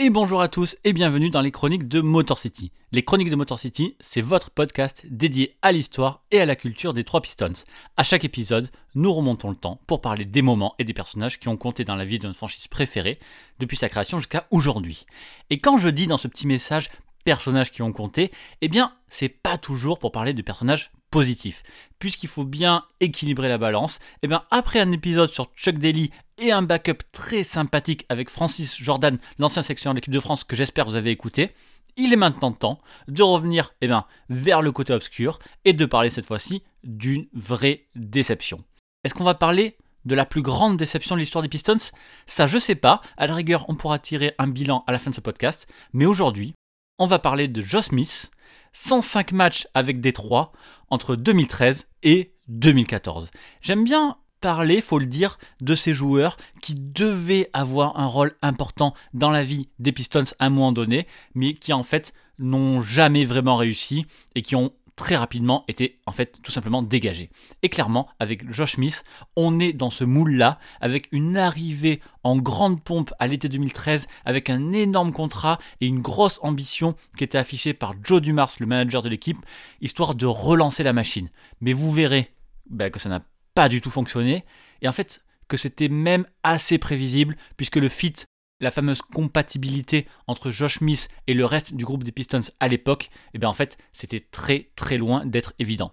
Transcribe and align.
et 0.00 0.10
bonjour 0.10 0.40
à 0.40 0.46
tous 0.46 0.76
et 0.84 0.92
bienvenue 0.92 1.28
dans 1.28 1.40
les 1.40 1.50
chroniques 1.50 1.88
de 1.88 2.00
Motor 2.00 2.38
City. 2.38 2.70
Les 2.92 3.02
chroniques 3.02 3.30
de 3.30 3.36
Motor 3.36 3.58
City, 3.58 3.96
c'est 3.98 4.20
votre 4.20 4.48
podcast 4.52 5.04
dédié 5.10 5.56
à 5.60 5.72
l'histoire 5.72 6.22
et 6.30 6.40
à 6.40 6.46
la 6.46 6.54
culture 6.54 6.94
des 6.94 7.02
trois 7.02 7.20
Pistons. 7.20 7.64
À 7.96 8.04
chaque 8.04 8.22
épisode, 8.22 8.70
nous 8.94 9.12
remontons 9.12 9.50
le 9.50 9.56
temps 9.56 9.80
pour 9.88 10.00
parler 10.00 10.24
des 10.24 10.40
moments 10.40 10.76
et 10.78 10.84
des 10.84 10.94
personnages 10.94 11.40
qui 11.40 11.48
ont 11.48 11.56
compté 11.56 11.82
dans 11.82 11.96
la 11.96 12.04
vie 12.04 12.20
de 12.20 12.28
notre 12.28 12.38
franchise 12.38 12.68
préférée 12.68 13.18
depuis 13.58 13.76
sa 13.76 13.88
création 13.88 14.18
jusqu'à 14.18 14.46
aujourd'hui. 14.52 15.04
Et 15.50 15.58
quand 15.58 15.78
je 15.78 15.88
dis 15.88 16.06
dans 16.06 16.16
ce 16.16 16.28
petit 16.28 16.46
message 16.46 16.90
personnages 17.28 17.70
qui 17.70 17.82
ont 17.82 17.92
compté, 17.92 18.32
eh 18.62 18.68
bien, 18.68 18.94
c'est 19.08 19.28
pas 19.28 19.58
toujours 19.58 19.98
pour 19.98 20.12
parler 20.12 20.32
de 20.32 20.40
personnages 20.40 20.92
positifs. 21.10 21.62
Puisqu'il 21.98 22.30
faut 22.30 22.46
bien 22.46 22.84
équilibrer 23.00 23.50
la 23.50 23.58
balance, 23.58 23.98
eh 24.22 24.28
bien, 24.28 24.44
après 24.50 24.80
un 24.80 24.92
épisode 24.92 25.30
sur 25.30 25.50
Chuck 25.54 25.76
Daly 25.76 26.10
et 26.38 26.52
un 26.52 26.62
backup 26.62 27.02
très 27.12 27.44
sympathique 27.44 28.06
avec 28.08 28.30
Francis 28.30 28.78
Jordan, 28.82 29.18
l'ancien 29.38 29.60
sélectionneur 29.60 29.92
de 29.92 29.98
l'équipe 29.98 30.14
de 30.14 30.20
France 30.20 30.42
que 30.42 30.56
j'espère 30.56 30.86
vous 30.86 30.96
avez 30.96 31.10
écouté, 31.10 31.50
il 31.98 32.14
est 32.14 32.16
maintenant 32.16 32.50
temps 32.50 32.78
de 33.08 33.22
revenir 33.22 33.74
eh 33.82 33.88
bien, 33.88 34.06
vers 34.30 34.62
le 34.62 34.72
côté 34.72 34.94
obscur 34.94 35.38
et 35.66 35.74
de 35.74 35.84
parler 35.84 36.08
cette 36.08 36.24
fois-ci 36.24 36.62
d'une 36.82 37.26
vraie 37.34 37.88
déception. 37.94 38.64
Est-ce 39.04 39.12
qu'on 39.12 39.24
va 39.24 39.34
parler 39.34 39.76
de 40.06 40.14
la 40.14 40.24
plus 40.24 40.40
grande 40.40 40.78
déception 40.78 41.14
de 41.14 41.20
l'histoire 41.20 41.42
des 41.42 41.50
Pistons? 41.50 41.90
Ça, 42.26 42.46
je 42.46 42.56
sais 42.56 42.74
pas. 42.74 43.02
À 43.18 43.26
la 43.26 43.34
rigueur, 43.34 43.66
on 43.68 43.74
pourra 43.74 43.98
tirer 43.98 44.34
un 44.38 44.46
bilan 44.46 44.82
à 44.86 44.92
la 44.92 44.98
fin 44.98 45.10
de 45.10 45.14
ce 45.14 45.20
podcast. 45.20 45.68
Mais 45.92 46.06
aujourd'hui, 46.06 46.54
on 46.98 47.06
va 47.06 47.18
parler 47.18 47.48
de 47.48 47.62
Joe 47.62 47.84
Smith, 47.84 48.30
105 48.72 49.32
matchs 49.32 49.68
avec 49.74 50.00
Détroit 50.00 50.52
entre 50.90 51.16
2013 51.16 51.86
et 52.02 52.34
2014. 52.48 53.30
J'aime 53.60 53.84
bien 53.84 54.16
parler, 54.40 54.80
faut 54.80 54.98
le 54.98 55.06
dire, 55.06 55.38
de 55.60 55.74
ces 55.74 55.94
joueurs 55.94 56.36
qui 56.60 56.74
devaient 56.74 57.50
avoir 57.52 57.98
un 57.98 58.06
rôle 58.06 58.36
important 58.42 58.94
dans 59.14 59.30
la 59.30 59.42
vie 59.42 59.68
des 59.78 59.92
Pistons 59.92 60.24
à 60.38 60.46
un 60.46 60.50
moment 60.50 60.72
donné, 60.72 61.06
mais 61.34 61.54
qui 61.54 61.72
en 61.72 61.82
fait 61.82 62.12
n'ont 62.38 62.80
jamais 62.80 63.24
vraiment 63.24 63.56
réussi 63.56 64.06
et 64.34 64.42
qui 64.42 64.54
ont 64.54 64.72
très 64.98 65.16
rapidement 65.16 65.64
été 65.68 66.00
en 66.06 66.12
fait 66.12 66.42
tout 66.42 66.50
simplement 66.50 66.82
dégagés. 66.82 67.30
Et 67.62 67.68
clairement, 67.68 68.08
avec 68.18 68.50
Josh 68.52 68.74
Smith, 68.74 69.04
on 69.36 69.60
est 69.60 69.72
dans 69.72 69.90
ce 69.90 70.02
moule-là, 70.02 70.58
avec 70.80 71.08
une 71.12 71.36
arrivée 71.38 72.00
en 72.24 72.36
grande 72.36 72.82
pompe 72.82 73.14
à 73.20 73.28
l'été 73.28 73.48
2013, 73.48 74.08
avec 74.24 74.50
un 74.50 74.72
énorme 74.72 75.12
contrat 75.12 75.60
et 75.80 75.86
une 75.86 76.02
grosse 76.02 76.40
ambition 76.42 76.96
qui 77.16 77.24
était 77.24 77.38
affichée 77.38 77.74
par 77.74 77.94
Joe 78.02 78.20
Dumars, 78.20 78.50
le 78.58 78.66
manager 78.66 79.00
de 79.00 79.08
l'équipe, 79.08 79.38
histoire 79.80 80.16
de 80.16 80.26
relancer 80.26 80.82
la 80.82 80.92
machine. 80.92 81.30
Mais 81.60 81.72
vous 81.72 81.92
verrez 81.92 82.34
ben, 82.68 82.90
que 82.90 82.98
ça 82.98 83.08
n'a 83.08 83.22
pas 83.54 83.68
du 83.68 83.80
tout 83.80 83.90
fonctionné, 83.90 84.44
et 84.82 84.88
en 84.88 84.92
fait 84.92 85.22
que 85.46 85.56
c'était 85.56 85.88
même 85.88 86.26
assez 86.42 86.76
prévisible, 86.76 87.36
puisque 87.56 87.76
le 87.76 87.88
fit 87.88 88.14
la 88.60 88.70
fameuse 88.70 89.02
compatibilité 89.02 90.06
entre 90.26 90.50
Josh 90.50 90.78
Smith 90.78 91.08
et 91.26 91.34
le 91.34 91.44
reste 91.44 91.74
du 91.74 91.84
groupe 91.84 92.04
des 92.04 92.12
Pistons 92.12 92.40
à 92.60 92.68
l'époque, 92.68 93.10
et 93.34 93.38
bien 93.38 93.48
en 93.48 93.54
fait, 93.54 93.78
c'était 93.92 94.24
très 94.30 94.70
très 94.76 94.98
loin 94.98 95.24
d'être 95.26 95.54
évident. 95.58 95.92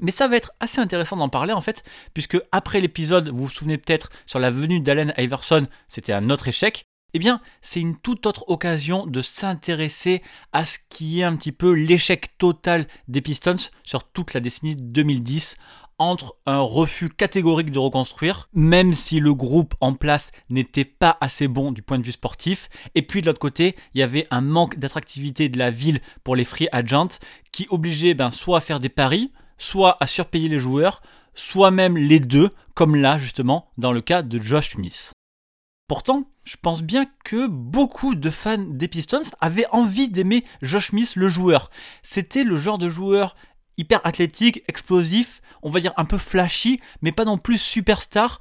Mais 0.00 0.12
ça 0.12 0.28
va 0.28 0.36
être 0.36 0.52
assez 0.60 0.80
intéressant 0.80 1.16
d'en 1.16 1.28
parler 1.28 1.52
en 1.52 1.60
fait, 1.60 1.82
puisque 2.14 2.38
après 2.52 2.80
l'épisode, 2.80 3.28
vous 3.28 3.46
vous 3.46 3.50
souvenez 3.50 3.78
peut-être 3.78 4.10
sur 4.26 4.38
la 4.38 4.50
venue 4.50 4.80
d'Allen 4.80 5.12
Iverson, 5.18 5.66
c'était 5.88 6.12
un 6.12 6.30
autre 6.30 6.48
échec. 6.48 6.84
Eh 7.14 7.18
bien, 7.18 7.40
c'est 7.62 7.80
une 7.80 7.96
toute 7.96 8.26
autre 8.26 8.44
occasion 8.48 9.06
de 9.06 9.22
s'intéresser 9.22 10.22
à 10.52 10.66
ce 10.66 10.78
qui 10.90 11.20
est 11.20 11.24
un 11.24 11.36
petit 11.36 11.52
peu 11.52 11.72
l'échec 11.72 12.36
total 12.36 12.86
des 13.08 13.22
Pistons 13.22 13.56
sur 13.82 14.04
toute 14.04 14.34
la 14.34 14.40
décennie 14.40 14.76
2010 14.76 15.56
entre 15.98 16.36
un 16.46 16.60
refus 16.60 17.08
catégorique 17.08 17.72
de 17.72 17.78
reconstruire, 17.78 18.48
même 18.52 18.92
si 18.92 19.20
le 19.20 19.34
groupe 19.34 19.74
en 19.80 19.94
place 19.94 20.30
n'était 20.48 20.84
pas 20.84 21.18
assez 21.20 21.48
bon 21.48 21.72
du 21.72 21.82
point 21.82 21.98
de 21.98 22.04
vue 22.04 22.12
sportif, 22.12 22.68
et 22.94 23.02
puis 23.02 23.20
de 23.20 23.26
l'autre 23.26 23.40
côté, 23.40 23.76
il 23.94 24.00
y 24.00 24.02
avait 24.02 24.26
un 24.30 24.40
manque 24.40 24.78
d'attractivité 24.78 25.48
de 25.48 25.58
la 25.58 25.70
ville 25.70 26.00
pour 26.24 26.36
les 26.36 26.44
free 26.44 26.68
agents 26.72 27.08
qui 27.52 27.66
obligeait 27.70 28.14
ben, 28.14 28.30
soit 28.30 28.58
à 28.58 28.60
faire 28.60 28.80
des 28.80 28.88
paris, 28.88 29.32
soit 29.58 29.96
à 30.00 30.06
surpayer 30.06 30.48
les 30.48 30.58
joueurs, 30.58 31.02
soit 31.34 31.70
même 31.70 31.96
les 31.96 32.20
deux, 32.20 32.50
comme 32.74 32.96
là 32.96 33.18
justement 33.18 33.70
dans 33.76 33.92
le 33.92 34.00
cas 34.00 34.22
de 34.22 34.38
Josh 34.38 34.70
Smith. 34.70 35.12
Pourtant, 35.88 36.30
je 36.44 36.56
pense 36.60 36.82
bien 36.82 37.06
que 37.24 37.46
beaucoup 37.46 38.14
de 38.14 38.30
fans 38.30 38.58
des 38.58 38.88
Pistons 38.88 39.22
avaient 39.40 39.66
envie 39.70 40.10
d'aimer 40.10 40.44
Josh 40.60 40.90
Smith 40.90 41.16
le 41.16 41.28
joueur. 41.28 41.70
C'était 42.02 42.44
le 42.44 42.56
genre 42.56 42.78
de 42.78 42.90
joueur 42.90 43.36
hyper 43.78 44.00
athlétique, 44.04 44.62
explosif, 44.68 45.40
on 45.62 45.70
va 45.70 45.80
dire 45.80 45.94
un 45.96 46.04
peu 46.04 46.18
flashy, 46.18 46.80
mais 47.00 47.12
pas 47.12 47.24
non 47.24 47.38
plus 47.38 47.58
superstar 47.58 48.40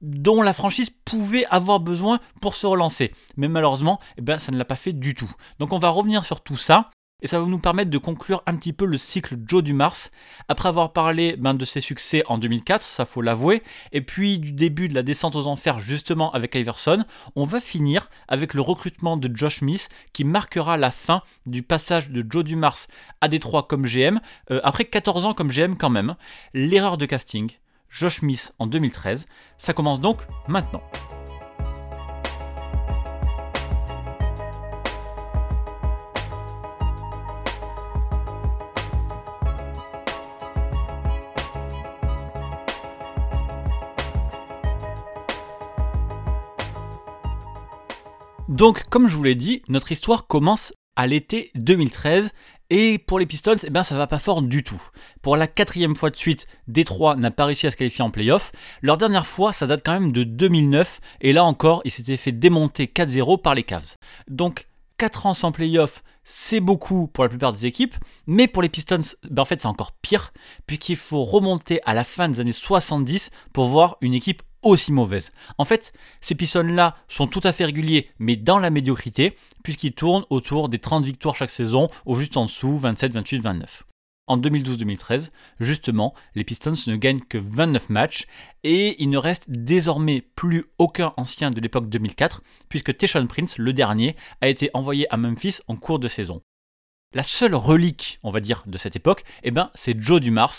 dont 0.00 0.42
la 0.42 0.52
franchise 0.52 0.90
pouvait 1.04 1.46
avoir 1.46 1.80
besoin 1.80 2.20
pour 2.40 2.54
se 2.54 2.66
relancer. 2.66 3.12
Mais 3.36 3.48
malheureusement, 3.48 4.00
eh 4.18 4.20
ben, 4.22 4.38
ça 4.38 4.52
ne 4.52 4.58
l'a 4.58 4.64
pas 4.64 4.76
fait 4.76 4.92
du 4.92 5.14
tout. 5.14 5.30
Donc 5.58 5.72
on 5.72 5.78
va 5.78 5.88
revenir 5.88 6.24
sur 6.24 6.42
tout 6.42 6.56
ça. 6.56 6.90
Et 7.22 7.28
ça 7.28 7.40
va 7.40 7.46
nous 7.46 7.58
permettre 7.58 7.90
de 7.90 7.96
conclure 7.96 8.42
un 8.46 8.56
petit 8.56 8.74
peu 8.74 8.84
le 8.84 8.98
cycle 8.98 9.36
Joe 9.46 9.62
du 9.62 9.72
Mars, 9.72 10.10
après 10.48 10.68
avoir 10.68 10.92
parlé 10.92 11.36
ben, 11.38 11.54
de 11.54 11.64
ses 11.64 11.80
succès 11.80 12.22
en 12.26 12.36
2004, 12.36 12.82
ça 12.82 13.06
faut 13.06 13.22
l'avouer, 13.22 13.62
et 13.92 14.02
puis 14.02 14.38
du 14.38 14.52
début 14.52 14.90
de 14.90 14.94
la 14.94 15.02
descente 15.02 15.34
aux 15.34 15.46
enfers 15.46 15.80
justement 15.80 16.30
avec 16.32 16.54
Iverson, 16.54 17.04
on 17.34 17.44
va 17.44 17.60
finir 17.60 18.10
avec 18.28 18.52
le 18.52 18.60
recrutement 18.60 19.16
de 19.16 19.34
Josh 19.34 19.60
Smith 19.60 19.88
qui 20.12 20.24
marquera 20.24 20.76
la 20.76 20.90
fin 20.90 21.22
du 21.46 21.62
passage 21.62 22.10
de 22.10 22.22
Joe 22.28 22.44
du 22.44 22.54
Mars 22.54 22.86
à 23.22 23.28
Détroit 23.28 23.62
comme 23.62 23.86
GM, 23.86 24.20
euh, 24.50 24.60
après 24.62 24.84
14 24.84 25.24
ans 25.24 25.32
comme 25.32 25.50
GM 25.50 25.76
quand 25.78 25.90
même. 25.90 26.16
L'erreur 26.52 26.98
de 26.98 27.06
casting, 27.06 27.50
Josh 27.88 28.16
Smith 28.16 28.52
en 28.58 28.66
2013, 28.66 29.26
ça 29.56 29.72
commence 29.72 30.02
donc 30.02 30.26
maintenant. 30.48 30.82
Donc, 48.56 48.84
comme 48.88 49.06
je 49.06 49.14
vous 49.14 49.22
l'ai 49.22 49.34
dit, 49.34 49.60
notre 49.68 49.92
histoire 49.92 50.26
commence 50.26 50.72
à 50.96 51.06
l'été 51.06 51.50
2013 51.56 52.30
et 52.70 52.96
pour 52.96 53.18
les 53.18 53.26
Pistons, 53.26 53.58
eh 53.62 53.68
ben, 53.68 53.82
ça 53.82 53.98
va 53.98 54.06
pas 54.06 54.18
fort 54.18 54.40
du 54.40 54.64
tout. 54.64 54.80
Pour 55.20 55.36
la 55.36 55.46
quatrième 55.46 55.94
fois 55.94 56.08
de 56.08 56.16
suite, 56.16 56.46
Détroit 56.66 57.16
n'a 57.16 57.30
pas 57.30 57.44
réussi 57.44 57.66
à 57.66 57.70
se 57.70 57.76
qualifier 57.76 58.02
en 58.02 58.10
playoff. 58.10 58.52
Leur 58.80 58.96
dernière 58.96 59.26
fois, 59.26 59.52
ça 59.52 59.66
date 59.66 59.82
quand 59.84 59.92
même 59.92 60.10
de 60.10 60.24
2009 60.24 61.02
et 61.20 61.34
là 61.34 61.44
encore, 61.44 61.82
ils 61.84 61.90
s'étaient 61.90 62.16
fait 62.16 62.32
démonter 62.32 62.86
4-0 62.86 63.42
par 63.42 63.54
les 63.54 63.62
Cavs. 63.62 63.96
Donc, 64.26 64.68
4 64.96 65.26
ans 65.26 65.34
sans 65.34 65.52
playoff, 65.52 66.02
c'est 66.24 66.60
beaucoup 66.60 67.08
pour 67.08 67.24
la 67.24 67.28
plupart 67.28 67.52
des 67.52 67.66
équipes, 67.66 67.96
mais 68.26 68.48
pour 68.48 68.62
les 68.62 68.70
Pistons, 68.70 69.02
ben 69.28 69.42
en 69.42 69.44
fait 69.44 69.60
c'est 69.60 69.68
encore 69.68 69.92
pire, 69.92 70.32
puisqu'il 70.66 70.96
faut 70.96 71.24
remonter 71.24 71.80
à 71.84 71.92
la 71.92 72.04
fin 72.04 72.30
des 72.30 72.40
années 72.40 72.52
70 72.52 73.28
pour 73.52 73.66
voir 73.66 73.98
une 74.00 74.14
équipe 74.14 74.42
aussi 74.66 74.92
mauvaise. 74.92 75.32
En 75.58 75.64
fait, 75.64 75.92
ces 76.20 76.34
Pistons-là 76.34 76.96
sont 77.08 77.26
tout 77.26 77.40
à 77.44 77.52
fait 77.52 77.64
réguliers, 77.64 78.10
mais 78.18 78.36
dans 78.36 78.58
la 78.58 78.70
médiocrité, 78.70 79.36
puisqu'ils 79.62 79.94
tournent 79.94 80.24
autour 80.30 80.68
des 80.68 80.78
30 80.78 81.04
victoires 81.04 81.36
chaque 81.36 81.50
saison, 81.50 81.88
au 82.04 82.16
juste 82.16 82.36
en 82.36 82.46
dessous, 82.46 82.76
27, 82.76 83.12
28, 83.12 83.38
29. 83.38 83.84
En 84.28 84.38
2012-2013, 84.38 85.30
justement, 85.60 86.12
les 86.34 86.42
Pistons 86.42 86.74
ne 86.88 86.96
gagnent 86.96 87.20
que 87.20 87.38
29 87.38 87.90
matchs 87.90 88.26
et 88.64 89.00
il 89.00 89.08
ne 89.10 89.18
reste 89.18 89.44
désormais 89.48 90.20
plus 90.20 90.64
aucun 90.78 91.14
ancien 91.16 91.52
de 91.52 91.60
l'époque 91.60 91.88
2004 91.88 92.42
puisque 92.68 92.96
Teshon 92.96 93.28
Prince, 93.28 93.56
le 93.56 93.72
dernier, 93.72 94.16
a 94.40 94.48
été 94.48 94.70
envoyé 94.74 95.06
à 95.12 95.16
Memphis 95.16 95.58
en 95.68 95.76
cours 95.76 96.00
de 96.00 96.08
saison. 96.08 96.42
La 97.14 97.22
seule 97.22 97.54
relique, 97.54 98.18
on 98.24 98.32
va 98.32 98.40
dire, 98.40 98.64
de 98.66 98.76
cette 98.78 98.96
époque, 98.96 99.24
eh 99.44 99.52
ben, 99.52 99.70
c'est 99.74 99.98
Joe 99.98 100.20
Dumars. 100.20 100.56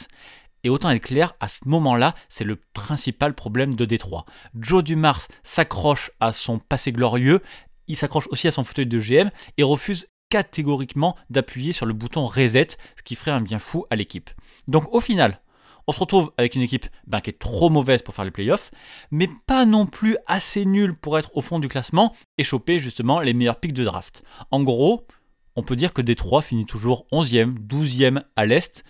Et 0.63 0.69
autant 0.69 0.89
être 0.89 1.03
clair, 1.03 1.33
à 1.39 1.47
ce 1.47 1.59
moment-là, 1.65 2.15
c'est 2.29 2.43
le 2.43 2.57
principal 2.73 3.33
problème 3.33 3.75
de 3.75 3.85
Détroit. 3.85 4.25
Joe 4.59 4.83
Dumars 4.83 5.27
s'accroche 5.43 6.11
à 6.19 6.31
son 6.31 6.59
passé 6.59 6.91
glorieux, 6.91 7.41
il 7.87 7.95
s'accroche 7.95 8.27
aussi 8.31 8.47
à 8.47 8.51
son 8.51 8.63
fauteuil 8.63 8.85
de 8.85 8.99
GM 8.99 9.29
et 9.57 9.63
refuse 9.63 10.07
catégoriquement 10.29 11.15
d'appuyer 11.29 11.71
sur 11.71 11.85
le 11.85 11.93
bouton 11.93 12.27
reset, 12.27 12.67
ce 12.97 13.03
qui 13.03 13.15
ferait 13.15 13.31
un 13.31 13.41
bien 13.41 13.59
fou 13.59 13.85
à 13.89 13.95
l'équipe. 13.95 14.29
Donc 14.67 14.93
au 14.93 14.99
final, 14.99 15.41
on 15.87 15.93
se 15.93 15.99
retrouve 16.01 16.33
avec 16.37 16.55
une 16.55 16.61
équipe 16.61 16.85
ben, 17.05 17.21
qui 17.21 17.29
est 17.29 17.39
trop 17.39 17.69
mauvaise 17.69 18.01
pour 18.01 18.13
faire 18.13 18.25
les 18.25 18.31
playoffs, 18.31 18.71
mais 19.09 19.29
pas 19.45 19.65
non 19.65 19.85
plus 19.85 20.17
assez 20.27 20.65
nulle 20.65 20.93
pour 20.93 21.17
être 21.17 21.31
au 21.35 21.41
fond 21.41 21.59
du 21.59 21.69
classement 21.69 22.13
et 22.37 22.43
choper 22.43 22.79
justement 22.79 23.21
les 23.21 23.33
meilleurs 23.33 23.59
pics 23.59 23.73
de 23.73 23.85
draft. 23.85 24.21
En 24.51 24.61
gros, 24.63 25.07
on 25.55 25.63
peut 25.63 25.77
dire 25.77 25.93
que 25.93 26.01
Détroit 26.01 26.41
finit 26.41 26.65
toujours 26.65 27.07
11e, 27.13 27.57
12e 27.57 28.23
à 28.35 28.45
l'Est. 28.45 28.83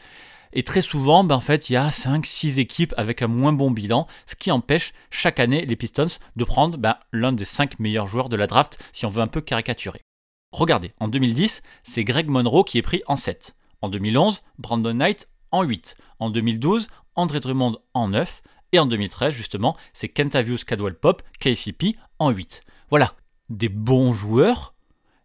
Et 0.53 0.63
très 0.63 0.81
souvent, 0.81 1.23
ben 1.23 1.35
en 1.35 1.41
fait, 1.41 1.69
il 1.69 1.73
y 1.73 1.77
a 1.77 1.89
5-6 1.89 2.59
équipes 2.59 2.93
avec 2.97 3.21
un 3.21 3.27
moins 3.27 3.53
bon 3.53 3.71
bilan, 3.71 4.07
ce 4.25 4.35
qui 4.35 4.51
empêche 4.51 4.93
chaque 5.11 5.39
année 5.39 5.65
les 5.65 5.75
Pistons 5.75 6.07
de 6.35 6.43
prendre 6.43 6.77
ben, 6.77 6.97
l'un 7.11 7.31
des 7.31 7.45
5 7.45 7.79
meilleurs 7.79 8.07
joueurs 8.07 8.29
de 8.29 8.35
la 8.35 8.47
draft, 8.47 8.79
si 8.93 9.05
on 9.05 9.09
veut 9.09 9.21
un 9.21 9.27
peu 9.27 9.41
caricaturer. 9.41 10.01
Regardez, 10.51 10.91
en 10.99 11.07
2010, 11.07 11.61
c'est 11.83 12.03
Greg 12.03 12.29
Monroe 12.29 12.63
qui 12.63 12.77
est 12.77 12.83
pris 12.83 13.01
en 13.07 13.15
7. 13.15 13.55
En 13.81 13.89
2011, 13.89 14.41
Brandon 14.57 14.93
Knight 14.93 15.27
en 15.51 15.63
8. 15.63 15.95
En 16.19 16.29
2012, 16.29 16.87
André 17.15 17.39
Drummond 17.39 17.77
en 17.93 18.09
9. 18.09 18.41
Et 18.73 18.79
en 18.79 18.85
2013, 18.85 19.33
justement, 19.33 19.77
c'est 19.93 20.09
Kentavious 20.09 20.59
Cadwell 20.65 20.95
Pop, 20.95 21.21
KCP, 21.39 21.95
en 22.19 22.31
8. 22.31 22.61
Voilà, 22.89 23.13
des 23.49 23.69
bons 23.69 24.13
joueurs, 24.13 24.73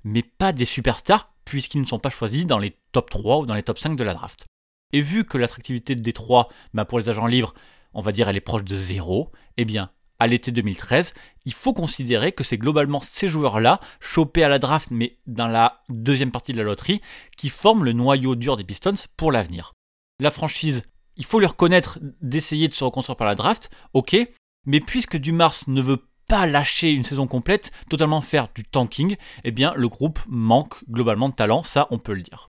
mais 0.05 0.23
pas 0.23 0.53
des 0.53 0.65
superstars, 0.65 1.33
puisqu'ils 1.45 1.81
ne 1.81 1.87
sont 1.87 1.99
pas 1.99 2.11
choisis 2.11 2.47
dans 2.47 2.59
les 2.59 2.77
top 2.93 3.11
3 3.11 3.39
ou 3.39 3.47
dans 3.47 3.55
les 3.55 3.63
top 3.63 3.79
5 3.79 3.97
de 3.97 4.05
la 4.05 4.15
draft. 4.15 4.47
Et 4.93 5.01
vu 5.01 5.25
que 5.25 5.39
l'attractivité 5.39 5.95
de 5.95 6.01
Détroit, 6.01 6.49
bah 6.75 6.85
pour 6.85 6.99
les 6.99 7.09
agents 7.09 7.27
libres, 7.27 7.55
on 7.95 8.01
va 8.01 8.13
dire 8.13 8.29
elle 8.29 8.37
est 8.37 8.41
proche 8.41 8.65
de 8.65 8.77
zéro, 8.77 9.31
eh 9.57 9.65
bien, 9.65 9.91
à 10.19 10.27
l'été 10.29 10.53
2013, 10.53 11.15
il 11.47 11.53
faut 11.53 11.73
considérer 11.73 12.31
que 12.33 12.45
c'est 12.45 12.59
globalement 12.59 13.01
ces 13.01 13.29
joueurs-là, 13.29 13.81
chopés 13.99 14.45
à 14.45 14.49
la 14.49 14.61
draft, 14.61 14.89
mais 14.91 15.19
dans 15.27 15.49
la 15.49 15.83
deuxième 15.89 16.31
partie 16.31 16.53
de 16.53 16.59
la 16.59 16.63
loterie, 16.63 17.01
qui 17.37 17.49
forment 17.49 17.85
le 17.85 17.93
noyau 17.93 18.37
dur 18.37 18.57
des 18.57 18.63
Pistons 18.63 18.95
pour 19.17 19.33
l'avenir. 19.33 19.73
La 20.21 20.31
franchise, 20.31 20.85
il 21.17 21.25
faut 21.25 21.41
lui 21.41 21.47
reconnaître 21.47 21.99
d'essayer 22.21 22.69
de 22.69 22.75
se 22.75 22.85
reconstruire 22.85 23.17
par 23.17 23.27
la 23.27 23.35
draft, 23.35 23.71
ok, 23.95 24.17
mais 24.65 24.81
puisque 24.81 25.17
Dumars 25.17 25.57
ne 25.67 25.83
veut 25.83 26.07
pas 26.29 26.47
lâcher 26.47 26.93
une 26.93 27.03
saison 27.03 27.27
complète, 27.27 27.73
totalement 27.91 28.21
faire 28.21 28.49
du 28.55 28.63
tanking, 28.63 29.17
eh 29.45 29.51
bien 29.51 29.75
le 29.75 29.89
groupe 29.89 30.21
manque 30.29 30.77
globalement 30.89 31.31
de 31.31 31.35
talent, 31.35 31.63
ça 31.63 31.89
on 31.91 31.99
peut 31.99 32.15
le 32.15 32.23
dire. 32.23 32.49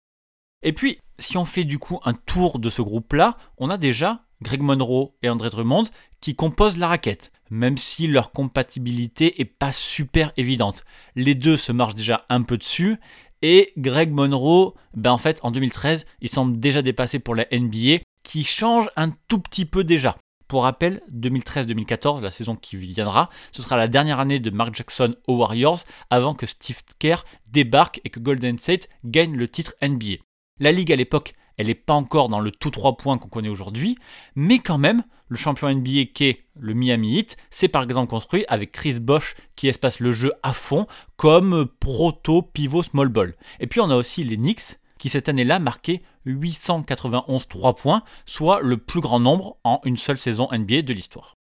Et 0.62 0.72
puis, 0.72 0.98
si 1.18 1.36
on 1.36 1.44
fait 1.44 1.64
du 1.64 1.78
coup 1.78 2.00
un 2.04 2.14
tour 2.14 2.58
de 2.58 2.70
ce 2.70 2.82
groupe-là, 2.82 3.36
on 3.58 3.70
a 3.70 3.78
déjà 3.78 4.24
Greg 4.42 4.60
Monroe 4.60 5.12
et 5.22 5.28
André 5.28 5.50
Drummond 5.50 5.84
qui 6.20 6.34
composent 6.34 6.76
la 6.76 6.88
raquette, 6.88 7.32
même 7.50 7.76
si 7.76 8.06
leur 8.06 8.32
compatibilité 8.32 9.40
est 9.40 9.46
pas 9.46 9.72
super 9.72 10.32
évidente. 10.36 10.84
Les 11.16 11.34
deux 11.34 11.56
se 11.56 11.72
marchent 11.72 11.94
déjà 11.94 12.26
un 12.28 12.42
peu 12.42 12.56
dessus, 12.58 12.98
et 13.42 13.72
Greg 13.76 14.12
Monroe, 14.12 14.74
ben 14.94 15.10
en 15.10 15.18
fait 15.18 15.40
en 15.42 15.50
2013, 15.50 16.06
il 16.20 16.28
semble 16.28 16.58
déjà 16.58 16.80
dépassé 16.80 17.18
pour 17.18 17.34
la 17.34 17.46
NBA, 17.52 18.02
qui 18.22 18.44
change 18.44 18.88
un 18.96 19.10
tout 19.28 19.40
petit 19.40 19.64
peu 19.64 19.82
déjà. 19.82 20.16
Pour 20.46 20.62
rappel, 20.64 21.00
2013-2014, 21.12 22.20
la 22.20 22.30
saison 22.30 22.56
qui 22.56 22.76
viendra, 22.76 23.30
ce 23.52 23.62
sera 23.62 23.76
la 23.76 23.88
dernière 23.88 24.20
année 24.20 24.38
de 24.38 24.50
Mark 24.50 24.74
Jackson 24.74 25.14
aux 25.26 25.38
Warriors 25.38 25.78
avant 26.10 26.34
que 26.34 26.46
Steve 26.46 26.82
Kerr 26.98 27.24
débarque 27.46 28.00
et 28.04 28.10
que 28.10 28.20
Golden 28.20 28.58
State 28.58 28.88
gagne 29.04 29.34
le 29.34 29.48
titre 29.48 29.74
NBA. 29.82 30.22
La 30.62 30.70
ligue 30.70 30.92
à 30.92 30.96
l'époque, 30.96 31.34
elle 31.56 31.66
n'est 31.66 31.74
pas 31.74 31.94
encore 31.94 32.28
dans 32.28 32.38
le 32.38 32.52
tout 32.52 32.70
3 32.70 32.96
points 32.96 33.18
qu'on 33.18 33.26
connaît 33.26 33.48
aujourd'hui, 33.48 33.98
mais 34.36 34.60
quand 34.60 34.78
même, 34.78 35.02
le 35.26 35.36
champion 35.36 35.68
NBA 35.68 36.04
qu'est 36.14 36.44
le 36.54 36.72
Miami 36.72 37.18
Heat, 37.18 37.36
c'est 37.50 37.66
par 37.66 37.82
exemple 37.82 38.08
construit 38.08 38.44
avec 38.46 38.70
Chris 38.70 39.00
Bosh 39.00 39.34
qui 39.56 39.66
espace 39.66 39.98
le 39.98 40.12
jeu 40.12 40.32
à 40.44 40.52
fond 40.52 40.86
comme 41.16 41.66
proto 41.80 42.42
pivot 42.42 42.84
small 42.84 43.08
ball. 43.08 43.34
Et 43.58 43.66
puis 43.66 43.80
on 43.80 43.90
a 43.90 43.96
aussi 43.96 44.22
les 44.22 44.36
Knicks 44.36 44.78
qui 44.98 45.08
cette 45.08 45.28
année-là 45.28 45.58
marquaient 45.58 46.00
891 46.26 47.48
3 47.48 47.74
points, 47.74 48.04
soit 48.24 48.60
le 48.60 48.76
plus 48.76 49.00
grand 49.00 49.18
nombre 49.18 49.56
en 49.64 49.80
une 49.84 49.96
seule 49.96 50.18
saison 50.18 50.48
NBA 50.52 50.82
de 50.82 50.92
l'histoire. 50.92 51.34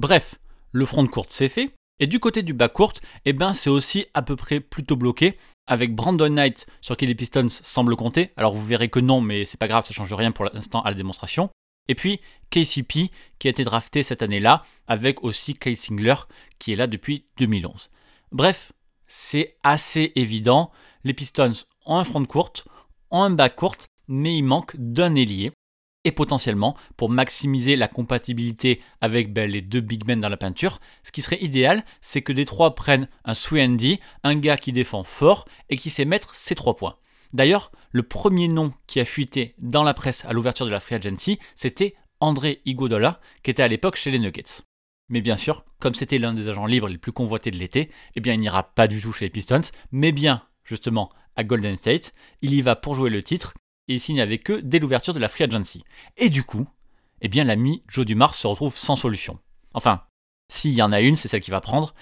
Bref, 0.00 0.36
le 0.70 0.86
front 0.86 1.02
de 1.02 1.08
courte 1.08 1.32
c'est 1.32 1.48
fait, 1.48 1.74
et 2.00 2.06
du 2.06 2.18
côté 2.18 2.42
du 2.42 2.54
bas 2.54 2.68
court, 2.68 2.94
eh 3.24 3.32
ben 3.32 3.54
c'est 3.54 3.70
aussi 3.70 4.06
à 4.14 4.22
peu 4.22 4.36
près 4.36 4.60
plutôt 4.60 4.96
bloqué, 4.96 5.36
avec 5.66 5.94
Brandon 5.94 6.28
Knight 6.28 6.66
sur 6.80 6.96
qui 6.96 7.06
les 7.06 7.14
Pistons 7.14 7.48
semblent 7.48 7.96
compter. 7.96 8.32
Alors 8.36 8.54
vous 8.54 8.64
verrez 8.64 8.88
que 8.88 9.00
non, 9.00 9.20
mais 9.20 9.44
c'est 9.44 9.58
pas 9.58 9.68
grave, 9.68 9.84
ça 9.84 9.94
change 9.94 10.12
rien 10.12 10.32
pour 10.32 10.46
l'instant 10.46 10.82
à 10.82 10.90
la 10.90 10.96
démonstration. 10.96 11.50
Et 11.88 11.94
puis 11.94 12.20
KCP 12.50 13.10
qui 13.38 13.48
a 13.48 13.50
été 13.50 13.64
drafté 13.64 14.02
cette 14.02 14.22
année-là, 14.22 14.62
avec 14.86 15.22
aussi 15.22 15.54
Kay 15.54 15.76
Singler 15.76 16.14
qui 16.58 16.72
est 16.72 16.76
là 16.76 16.86
depuis 16.86 17.26
2011. 17.38 17.90
Bref, 18.32 18.72
c'est 19.06 19.56
assez 19.62 20.12
évident. 20.16 20.72
Les 21.04 21.14
Pistons 21.14 21.52
ont 21.86 21.96
un 21.96 22.04
front 22.04 22.20
de 22.20 22.26
courte, 22.26 22.66
ont 23.10 23.22
un 23.22 23.30
bas 23.30 23.50
court, 23.50 23.76
mais 24.08 24.36
il 24.36 24.42
manque 24.42 24.74
d'un 24.76 25.14
ailier 25.14 25.52
et 26.04 26.12
potentiellement 26.12 26.76
pour 26.96 27.10
maximiser 27.10 27.76
la 27.76 27.88
compatibilité 27.88 28.80
avec 29.00 29.32
ben, 29.32 29.50
les 29.50 29.62
deux 29.62 29.80
big 29.80 30.06
men 30.06 30.20
dans 30.20 30.28
la 30.28 30.36
peinture, 30.36 30.80
ce 31.02 31.12
qui 31.12 31.22
serait 31.22 31.42
idéal, 31.42 31.82
c'est 32.00 32.22
que 32.22 32.32
des 32.32 32.44
trois 32.44 32.74
prennent 32.74 33.08
un 33.24 33.34
Sweetie, 33.34 34.00
un 34.22 34.36
gars 34.36 34.56
qui 34.56 34.72
défend 34.72 35.04
fort 35.04 35.46
et 35.70 35.76
qui 35.76 35.90
sait 35.90 36.04
mettre 36.04 36.34
ses 36.34 36.54
trois 36.54 36.76
points. 36.76 36.96
D'ailleurs, 37.32 37.72
le 37.90 38.02
premier 38.02 38.48
nom 38.48 38.72
qui 38.86 39.00
a 39.00 39.04
fuité 39.04 39.54
dans 39.58 39.82
la 39.82 39.94
presse 39.94 40.24
à 40.24 40.32
l'ouverture 40.32 40.66
de 40.66 40.70
la 40.70 40.80
Free 40.80 40.94
Agency, 40.94 41.38
c'était 41.56 41.94
André 42.20 42.60
Iguodala, 42.64 43.20
qui 43.42 43.50
était 43.50 43.62
à 43.62 43.68
l'époque 43.68 43.96
chez 43.96 44.10
les 44.10 44.18
Nuggets. 44.18 44.62
Mais 45.08 45.20
bien 45.20 45.36
sûr, 45.36 45.64
comme 45.80 45.94
c'était 45.94 46.18
l'un 46.18 46.32
des 46.32 46.48
agents 46.48 46.66
libres 46.66 46.88
les 46.88 46.96
plus 46.96 47.12
convoités 47.12 47.50
de 47.50 47.56
l'été, 47.56 47.90
eh 48.14 48.20
bien 48.20 48.34
il 48.34 48.40
n'ira 48.40 48.62
pas 48.62 48.88
du 48.88 49.00
tout 49.00 49.12
chez 49.12 49.26
les 49.26 49.30
Pistons, 49.30 49.60
mais 49.90 50.12
bien 50.12 50.42
justement 50.64 51.10
à 51.36 51.44
Golden 51.44 51.76
State. 51.76 52.14
Il 52.40 52.54
y 52.54 52.62
va 52.62 52.76
pour 52.76 52.94
jouer 52.94 53.10
le 53.10 53.22
titre 53.22 53.54
et 53.88 53.94
il 53.94 54.00
signe 54.00 54.20
avec 54.20 54.50
eux 54.50 54.62
dès 54.62 54.78
l'ouverture 54.78 55.14
de 55.14 55.18
la 55.18 55.28
Free 55.28 55.44
Agency. 55.44 55.84
Et 56.16 56.30
du 56.30 56.44
coup, 56.44 56.66
eh 57.20 57.28
bien 57.28 57.44
l'ami 57.44 57.82
Joe 57.88 58.06
Dumars 58.06 58.34
se 58.34 58.46
retrouve 58.46 58.76
sans 58.76 58.96
solution. 58.96 59.38
Enfin, 59.72 60.02
s'il 60.50 60.72
y 60.72 60.82
en 60.82 60.92
a 60.92 61.00
une, 61.00 61.16
c'est 61.16 61.28
celle 61.28 61.40
qu'il 61.40 61.52
va 61.52 61.60
prendre, 61.60 61.94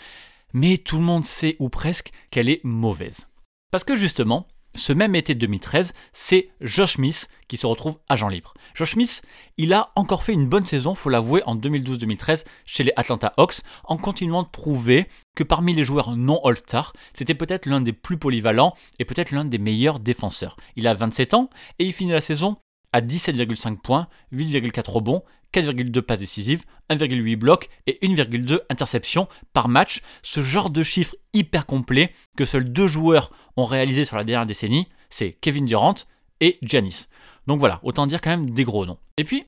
mais 0.53 0.79
tout 0.79 0.97
le 0.97 1.03
monde 1.03 1.25
sait 1.25 1.57
ou 1.59 1.69
presque 1.69 2.11
qu'elle 2.31 2.49
est 2.49 2.63
mauvaise. 2.65 3.27
Parce 3.71 3.85
que 3.85 3.97
justement, 3.97 4.47
ce 4.75 4.93
même 4.93 5.15
été 5.15 5.35
2013, 5.35 5.93
c'est 6.13 6.51
Josh 6.61 6.95
Smith 6.95 7.29
qui 7.49 7.57
se 7.57 7.67
retrouve 7.67 7.99
agent 8.09 8.29
libre. 8.29 8.55
Josh 8.75 8.93
Smith, 8.93 9.23
il 9.59 9.75
a 9.75 9.91
encore 9.97 10.25
fait 10.25 10.33
une 10.33 10.49
bonne 10.49 10.67
saison, 10.67 10.95
faut 10.95 11.11
l'avouer, 11.11 11.43
en 11.45 11.57
2012-2013 11.57 12.45
chez 12.65 12.85
les 12.85 12.93
Atlanta 12.97 13.35
Hawks, 13.37 13.63
en 13.85 13.97
continuant 13.97 14.43
de 14.43 14.49
prouver 14.49 15.07
que 15.35 15.45
parmi 15.45 15.75
les 15.75 15.85
joueurs 15.85 16.17
non 16.17 16.41
All-Star, 16.45 16.93
c'était 17.13 17.35
peut-être 17.35 17.67
l'un 17.67 17.81
des 17.81 17.93
plus 17.93 18.17
polyvalents 18.17 18.75
et 18.99 19.05
peut-être 19.05 19.31
l'un 19.31 19.45
des 19.45 19.59
meilleurs 19.59 20.01
défenseurs. 20.01 20.57
Il 20.77 20.87
a 20.87 20.95
27 20.95 21.35
ans 21.35 21.51
et 21.79 21.85
il 21.85 21.93
finit 21.93 22.13
la 22.13 22.21
saison 22.21 22.57
à 22.93 23.01
17,5 23.01 23.79
points, 23.79 24.09
8,4 24.33 24.91
rebonds, 24.91 25.23
4,2 25.53 26.01
passes 26.01 26.21
décisives, 26.21 26.65
1,8 26.91 27.37
blocs 27.37 27.69
et 27.87 27.99
1,2 28.03 28.61
interceptions 28.71 29.29
par 29.53 29.69
match. 29.69 30.01
Ce 30.23 30.43
genre 30.43 30.71
de 30.71 30.83
chiffre 30.83 31.15
hyper 31.35 31.67
complet 31.67 32.13
que 32.37 32.45
seuls 32.45 32.71
deux 32.73 32.89
joueurs 32.89 33.31
ont 33.57 33.65
réalisé 33.65 34.05
sur 34.05 34.17
la 34.17 34.25
dernière 34.25 34.47
décennie, 34.47 34.89
c'est 35.11 35.33
Kevin 35.33 35.67
Durant 35.67 35.95
et 36.41 36.59
Giannis. 36.63 37.07
Donc 37.47 37.59
voilà, 37.59 37.81
autant 37.83 38.07
dire 38.07 38.21
quand 38.21 38.31
même 38.31 38.51
des 38.51 38.65
gros 38.65 38.87
noms. 38.87 38.99
Et 39.17 39.25
puis, 39.25 39.45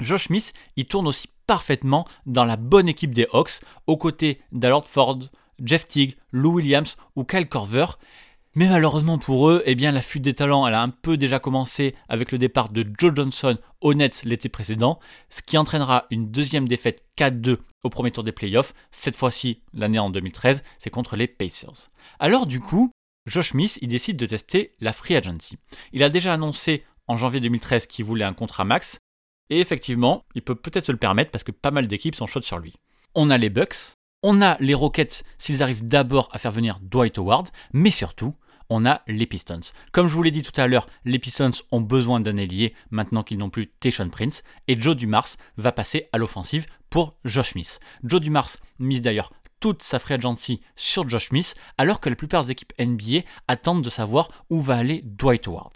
Josh 0.00 0.26
Smith, 0.26 0.52
il 0.76 0.86
tourne 0.86 1.06
aussi 1.06 1.28
parfaitement 1.46 2.06
dans 2.26 2.44
la 2.44 2.56
bonne 2.56 2.88
équipe 2.88 3.12
des 3.12 3.26
Hawks, 3.32 3.60
aux 3.86 3.96
côtés 3.96 4.40
d'Alord 4.50 4.86
Ford, 4.88 5.18
Jeff 5.62 5.86
Teague, 5.86 6.16
Lou 6.32 6.54
Williams 6.54 6.96
ou 7.16 7.24
Kyle 7.24 7.48
Korver. 7.48 7.86
Mais 8.56 8.68
malheureusement 8.68 9.18
pour 9.18 9.50
eux, 9.50 9.64
eh 9.66 9.74
la 9.74 10.00
fuite 10.00 10.22
des 10.22 10.34
talents, 10.34 10.64
a 10.64 10.78
un 10.78 10.88
peu 10.88 11.16
déjà 11.16 11.40
commencé 11.40 11.96
avec 12.08 12.30
le 12.30 12.38
départ 12.38 12.68
de 12.68 12.86
Joe 12.98 13.12
Johnson 13.12 13.58
au 13.80 13.94
Nets 13.94 14.22
l'été 14.24 14.48
précédent, 14.48 15.00
ce 15.28 15.42
qui 15.42 15.58
entraînera 15.58 16.06
une 16.10 16.30
deuxième 16.30 16.68
défaite 16.68 17.04
4-2 17.18 17.58
au 17.82 17.90
premier 17.90 18.12
tour 18.12 18.22
des 18.22 18.30
playoffs. 18.30 18.72
Cette 18.92 19.16
fois-ci, 19.16 19.60
l'année 19.72 19.98
en 19.98 20.08
2013, 20.08 20.62
c'est 20.78 20.90
contre 20.90 21.16
les 21.16 21.26
Pacers. 21.26 21.90
Alors 22.20 22.46
du 22.46 22.60
coup, 22.60 22.92
Josh 23.26 23.50
Smith, 23.50 23.76
il 23.82 23.88
décide 23.88 24.18
de 24.18 24.26
tester 24.26 24.76
la 24.80 24.92
free 24.92 25.16
agency. 25.16 25.58
Il 25.92 26.04
a 26.04 26.08
déjà 26.08 26.32
annoncé 26.32 26.84
en 27.08 27.16
janvier 27.16 27.40
2013 27.40 27.88
qu'il 27.88 28.04
voulait 28.04 28.24
un 28.24 28.34
contrat 28.34 28.64
max, 28.64 28.98
et 29.50 29.58
effectivement, 29.58 30.22
il 30.36 30.42
peut 30.42 30.54
peut-être 30.54 30.86
se 30.86 30.92
le 30.92 30.98
permettre 30.98 31.32
parce 31.32 31.44
que 31.44 31.50
pas 31.50 31.72
mal 31.72 31.88
d'équipes 31.88 32.14
sont 32.14 32.28
chaudes 32.28 32.44
sur 32.44 32.58
lui. 32.58 32.74
On 33.16 33.30
a 33.30 33.36
les 33.36 33.50
Bucks, 33.50 33.94
on 34.22 34.40
a 34.42 34.56
les 34.60 34.74
Rockets 34.74 35.24
s'ils 35.38 35.62
arrivent 35.62 35.86
d'abord 35.86 36.28
à 36.32 36.38
faire 36.38 36.52
venir 36.52 36.78
Dwight 36.80 37.18
Howard, 37.18 37.48
mais 37.72 37.90
surtout, 37.90 38.34
on 38.70 38.86
a 38.86 39.02
les 39.06 39.26
Pistons. 39.26 39.60
Comme 39.92 40.06
je 40.06 40.14
vous 40.14 40.22
l'ai 40.22 40.30
dit 40.30 40.42
tout 40.42 40.58
à 40.60 40.66
l'heure, 40.66 40.88
les 41.04 41.18
Pistons 41.18 41.50
ont 41.70 41.80
besoin 41.80 42.20
d'un 42.20 42.36
ailier 42.36 42.74
maintenant 42.90 43.22
qu'ils 43.22 43.38
n'ont 43.38 43.50
plus 43.50 43.68
Tayshaun 43.80 44.08
Prince 44.10 44.42
et 44.68 44.78
Joe 44.78 44.96
Dumars 44.96 45.28
va 45.56 45.72
passer 45.72 46.08
à 46.12 46.18
l'offensive 46.18 46.66
pour 46.90 47.16
Josh 47.24 47.52
Smith. 47.52 47.80
Joe 48.02 48.20
Dumars 48.20 48.50
mise 48.78 49.02
d'ailleurs 49.02 49.32
toute 49.60 49.82
sa 49.82 49.98
free 49.98 50.14
agency 50.14 50.60
sur 50.76 51.08
Josh 51.08 51.28
Smith 51.28 51.54
alors 51.78 52.00
que 52.00 52.10
la 52.10 52.16
plupart 52.16 52.44
des 52.44 52.52
équipes 52.52 52.72
NBA 52.78 53.20
attendent 53.48 53.82
de 53.82 53.90
savoir 53.90 54.30
où 54.50 54.60
va 54.60 54.76
aller 54.76 55.02
Dwight 55.04 55.46
Howard. 55.48 55.72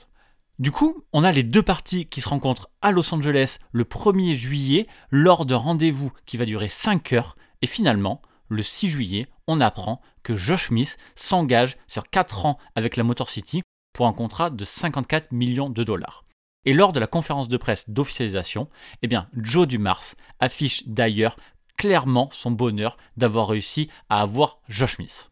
Du 0.59 0.73
coup, 0.73 1.05
on 1.13 1.23
a 1.23 1.31
les 1.31 1.45
deux 1.45 1.63
parties 1.63 2.07
qui 2.07 2.21
se 2.21 2.29
rencontrent 2.29 2.69
à 2.83 2.91
Los 2.91 3.15
Angeles 3.15 3.59
le 3.71 3.85
1er 3.85 4.35
juillet 4.35 4.87
lors 5.11 5.47
d'un 5.47 5.57
rendez-vous 5.57 6.11
qui 6.27 6.37
va 6.37 6.45
durer 6.45 6.69
5 6.69 7.13
heures 7.13 7.37
et 7.63 7.67
finalement, 7.67 8.23
le 8.49 8.63
6 8.63 8.89
juillet, 8.89 9.27
on 9.47 9.61
apprend 9.61 10.01
que 10.23 10.35
Josh 10.35 10.69
Smith 10.69 10.97
s'engage 11.15 11.77
sur 11.87 12.09
4 12.09 12.47
ans 12.47 12.59
avec 12.75 12.97
la 12.97 13.05
Motor 13.05 13.31
City 13.31 13.63
pour 13.93 14.07
un 14.07 14.13
contrat 14.13 14.51
de 14.51 14.65
54 14.65 15.33
millions 15.33 15.71
de 15.71 15.85
dollars. 15.85 16.25
Et 16.65 16.73
lors 16.73 16.93
de 16.93 17.01
la 17.01 17.07
conférence 17.07 17.49
de 17.49 17.57
presse 17.57 17.89
d'officialisation, 17.89 18.69
eh 19.03 19.07
bien, 19.07 19.29
Joe 19.35 19.67
Dumars 19.67 20.15
affiche 20.41 20.87
d'ailleurs 20.87 21.37
clairement 21.77 22.29
son 22.33 22.51
bonheur 22.51 22.99
d'avoir 23.17 23.49
réussi 23.49 23.89
à 24.09 24.21
avoir 24.21 24.59
Josh 24.69 24.97
Smith. 24.97 25.31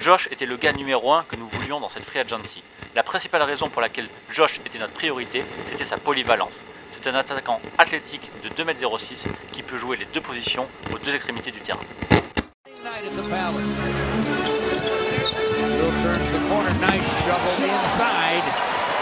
Josh 0.00 0.28
était 0.32 0.46
le 0.46 0.56
gars 0.56 0.72
numéro 0.72 1.12
1 1.12 1.24
que 1.24 1.36
nous 1.36 1.46
voulions 1.46 1.78
dans 1.78 1.88
cette 1.88 2.04
free 2.04 2.18
agency. 2.18 2.62
La 2.96 3.04
principale 3.04 3.42
raison 3.42 3.70
pour 3.70 3.80
laquelle 3.80 4.08
Josh 4.30 4.60
était 4.66 4.80
notre 4.80 4.92
priorité, 4.92 5.44
c'était 5.64 5.84
sa 5.84 5.96
polyvalence. 5.96 6.64
C'est 6.92 7.08
un 7.08 7.14
attaquant 7.14 7.60
athlétique 7.78 8.30
de 8.44 8.48
2m06 8.50 9.26
qui 9.50 9.62
peut 9.62 9.78
jouer 9.78 9.96
les 9.96 10.06
deux 10.12 10.20
positions 10.20 10.68
aux 10.94 10.98
deux 10.98 11.14
extrémités 11.14 11.50
du 11.50 11.60
terrain. 11.60 11.80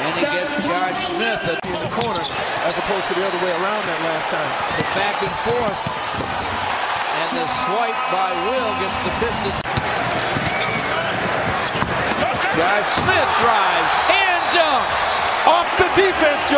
And 0.01 0.17
he 0.17 0.25
gets 0.25 0.57
Josh 0.65 0.97
Smith 1.13 1.45
at 1.45 1.61
in 1.67 1.77
the 1.77 1.93
corner 1.93 2.25
as 2.65 2.73
opposed 2.73 3.05
to 3.09 3.15
the 3.21 3.25
other 3.27 3.37
way 3.45 3.53
around 3.53 3.85
that 3.85 4.01
last 4.01 4.33
time. 4.33 4.51
the 4.81 4.87
back 4.97 5.21
and 5.21 5.35
forth. 5.45 5.81
And 7.21 7.29
the 7.37 7.45
swipe 7.69 8.01
by 8.09 8.33
Will 8.49 8.71
gets 8.81 8.97
the 9.05 9.13
Pistons. 9.21 9.61
Josh 12.57 12.89
Smith 12.97 13.31
drives 13.45 13.93
and 14.09 14.41
dunks. 14.57 15.20
The 15.51 15.97
defense. 15.97 16.55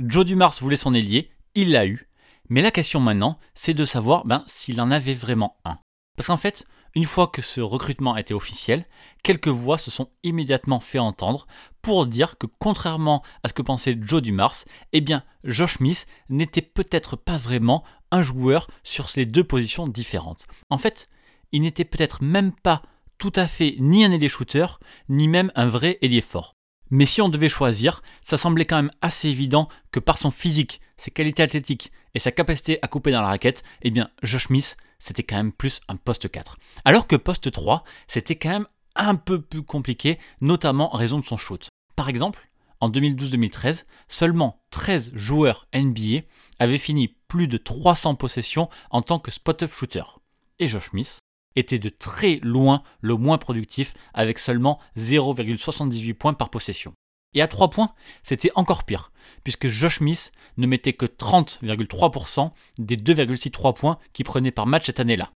Joe 0.00 0.24
Dumars 0.24 0.56
voulait 0.60 0.74
son 0.74 0.94
ailier, 0.94 1.30
il 1.54 1.70
l'a 1.70 1.86
eu. 1.86 2.08
Mais 2.48 2.60
la 2.60 2.72
question 2.72 2.98
maintenant, 2.98 3.38
c'est 3.54 3.72
de 3.72 3.84
savoir 3.84 4.24
ben, 4.24 4.42
s'il 4.48 4.80
en 4.80 4.90
avait 4.90 5.14
vraiment 5.14 5.58
un. 5.64 5.78
Parce 6.16 6.26
qu'en 6.26 6.36
fait, 6.36 6.66
une 6.96 7.04
fois 7.04 7.28
que 7.28 7.40
ce 7.40 7.60
recrutement 7.60 8.16
été 8.16 8.34
officiel, 8.34 8.84
quelques 9.22 9.46
voix 9.46 9.78
se 9.78 9.92
sont 9.92 10.10
immédiatement 10.24 10.80
fait 10.80 10.98
entendre 10.98 11.46
pour 11.82 12.06
dire 12.06 12.36
que 12.36 12.48
contrairement 12.58 13.22
à 13.44 13.48
ce 13.48 13.54
que 13.54 13.62
pensait 13.62 13.96
Joe 14.00 14.20
Dumars, 14.20 14.64
eh 14.92 15.00
bien 15.00 15.22
Josh 15.44 15.76
Smith 15.76 16.06
n'était 16.30 16.62
peut-être 16.62 17.14
pas 17.14 17.38
vraiment 17.38 17.84
un 18.10 18.22
joueur 18.22 18.66
sur 18.82 19.08
les 19.14 19.24
deux 19.24 19.44
positions 19.44 19.86
différentes. 19.86 20.48
En 20.68 20.78
fait, 20.78 21.08
il 21.52 21.62
n'était 21.62 21.84
peut-être 21.84 22.24
même 22.24 22.50
pas 22.50 22.82
tout 23.18 23.32
à 23.36 23.46
fait 23.46 23.76
ni 23.78 24.04
un 24.04 24.10
ailier 24.10 24.28
shooter, 24.28 24.66
ni 25.08 25.28
même 25.28 25.52
un 25.54 25.66
vrai 25.66 25.98
ailier 26.02 26.22
fort. 26.22 26.56
Mais 26.94 27.06
si 27.06 27.22
on 27.22 27.30
devait 27.30 27.48
choisir, 27.48 28.02
ça 28.22 28.36
semblait 28.36 28.66
quand 28.66 28.76
même 28.76 28.90
assez 29.00 29.30
évident 29.30 29.70
que 29.92 29.98
par 29.98 30.18
son 30.18 30.30
physique, 30.30 30.82
ses 30.98 31.10
qualités 31.10 31.42
athlétiques 31.42 31.90
et 32.14 32.18
sa 32.18 32.32
capacité 32.32 32.78
à 32.82 32.86
couper 32.86 33.12
dans 33.12 33.22
la 33.22 33.28
raquette, 33.28 33.62
eh 33.80 33.90
bien 33.90 34.10
Josh 34.22 34.48
Smith, 34.48 34.76
c'était 34.98 35.22
quand 35.22 35.38
même 35.38 35.52
plus 35.52 35.80
un 35.88 35.96
poste 35.96 36.30
4. 36.30 36.58
Alors 36.84 37.06
que 37.06 37.16
poste 37.16 37.50
3, 37.50 37.82
c'était 38.08 38.36
quand 38.36 38.50
même 38.50 38.66
un 38.94 39.14
peu 39.14 39.40
plus 39.40 39.62
compliqué, 39.62 40.18
notamment 40.42 40.94
en 40.94 40.98
raison 40.98 41.18
de 41.18 41.24
son 41.24 41.38
shoot. 41.38 41.66
Par 41.96 42.10
exemple, 42.10 42.50
en 42.80 42.90
2012-2013, 42.90 43.84
seulement 44.08 44.60
13 44.68 45.12
joueurs 45.14 45.68
NBA 45.74 46.26
avaient 46.58 46.76
fini 46.76 47.16
plus 47.26 47.48
de 47.48 47.56
300 47.56 48.16
possessions 48.16 48.68
en 48.90 49.00
tant 49.00 49.18
que 49.18 49.30
spot-up 49.30 49.72
shooter. 49.72 50.02
Et 50.58 50.68
Josh 50.68 50.90
Smith 50.90 51.21
était 51.56 51.78
de 51.78 51.88
très 51.88 52.40
loin 52.42 52.82
le 53.00 53.16
moins 53.16 53.38
productif 53.38 53.94
avec 54.14 54.38
seulement 54.38 54.78
0,78 54.96 56.14
points 56.14 56.34
par 56.34 56.50
possession. 56.50 56.94
Et 57.34 57.42
à 57.42 57.48
3 57.48 57.70
points, 57.70 57.94
c'était 58.22 58.50
encore 58.54 58.84
pire, 58.84 59.10
puisque 59.42 59.68
Josh 59.68 59.98
Smith 59.98 60.32
ne 60.58 60.66
mettait 60.66 60.92
que 60.92 61.06
30,3% 61.06 62.50
des 62.78 62.96
2,63 62.96 63.74
points 63.74 63.98
qu'il 64.12 64.26
prenait 64.26 64.50
par 64.50 64.66
match 64.66 64.86
cette 64.86 65.00
année-là. 65.00 65.30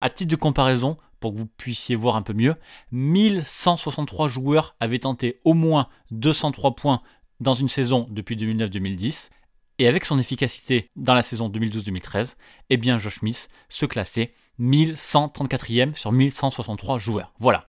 À 0.00 0.10
titre 0.10 0.30
de 0.30 0.36
comparaison, 0.36 0.98
pour 1.20 1.32
que 1.32 1.38
vous 1.38 1.46
puissiez 1.46 1.96
voir 1.96 2.16
un 2.16 2.22
peu 2.22 2.34
mieux, 2.34 2.54
1163 2.92 4.28
joueurs 4.28 4.76
avaient 4.78 4.98
tenté 4.98 5.40
au 5.44 5.54
moins 5.54 5.88
203 6.10 6.74
points 6.74 7.02
dans 7.40 7.54
une 7.54 7.68
saison 7.68 8.06
depuis 8.10 8.36
2009-2010, 8.36 9.30
et 9.78 9.86
avec 9.86 10.04
son 10.04 10.18
efficacité 10.18 10.90
dans 10.96 11.14
la 11.14 11.22
saison 11.22 11.48
2012-2013, 11.48 12.34
eh 12.70 12.76
bien 12.76 12.98
Josh 12.98 13.20
Smith 13.20 13.48
se 13.68 13.86
classait 13.86 14.32
1134e 14.60 15.94
sur 15.94 16.12
1163 16.12 16.98
joueurs. 16.98 17.32
Voilà. 17.38 17.66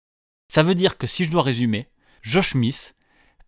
Ça 0.51 0.63
veut 0.63 0.75
dire 0.75 0.97
que 0.97 1.07
si 1.07 1.25
je 1.25 1.31
dois 1.31 1.43
résumer, 1.43 1.87
Josh 2.21 2.51
Smith 2.51 2.95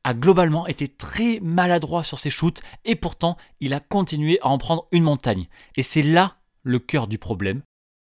a 0.03 0.13
globalement 0.13 0.67
été 0.67 0.87
très 0.87 1.39
maladroit 1.41 2.03
sur 2.03 2.19
ses 2.19 2.29
shoots 2.29 2.61
et 2.85 2.95
pourtant 2.95 3.37
il 3.59 3.73
a 3.73 3.79
continué 3.79 4.39
à 4.41 4.47
en 4.47 4.57
prendre 4.57 4.87
une 4.91 5.03
montagne. 5.03 5.47
Et 5.75 5.83
c'est 5.83 6.03
là 6.03 6.37
le 6.63 6.79
cœur 6.79 7.07
du 7.07 7.17
problème. 7.17 7.61